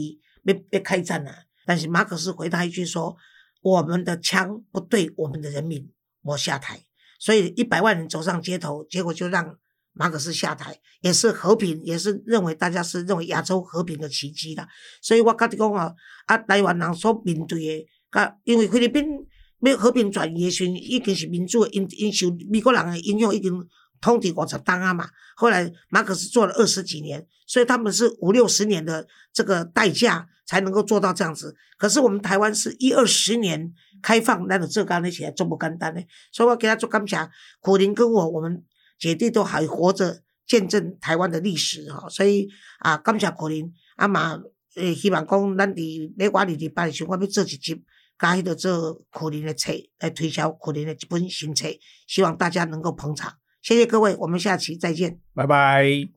[0.44, 1.32] 要要开战了。
[1.66, 3.16] 但是马克思回答一句说
[3.64, 5.90] ：“我们的枪不对我们的人民，
[6.24, 6.84] 我下台。”
[7.18, 9.58] 所以一百万人走上街头，结果就让
[9.94, 14.68] 马克思下台，也是和平，也是认为大家是认为亚洲和平的奇迹啦。
[15.02, 19.26] 所以我跟你讲哦，啊，台湾人所面对的，啊因为菲律宾。
[19.62, 23.52] 要和平转移的时，已经是民主的，因因受美国人的影响，已经
[24.02, 25.10] 统治五十当啊嘛。
[25.36, 31.56] 后来马克思做了二十几年，所以他们是五六十年的这个代价才能够做到这样子。
[31.78, 37.18] 可是我们台湾是一二十年开放，那种浙江那些做不简单的，所以我给他做感谢。
[37.60, 38.64] 苦林跟我，我们
[39.00, 42.08] 姐弟都还活着，见证台湾的历史哈。
[42.10, 42.48] 所以
[42.80, 44.40] 啊，感谢苦林啊嘛，
[44.76, 47.84] 诶，希望讲咱伫咧我二二八的时候，我要做一集。
[48.18, 51.68] 加迄个做苦林的车来推销可怜的一本新车，
[52.08, 53.34] 希望大家能够捧场。
[53.62, 56.15] 谢谢各位，我们下期再见，拜拜。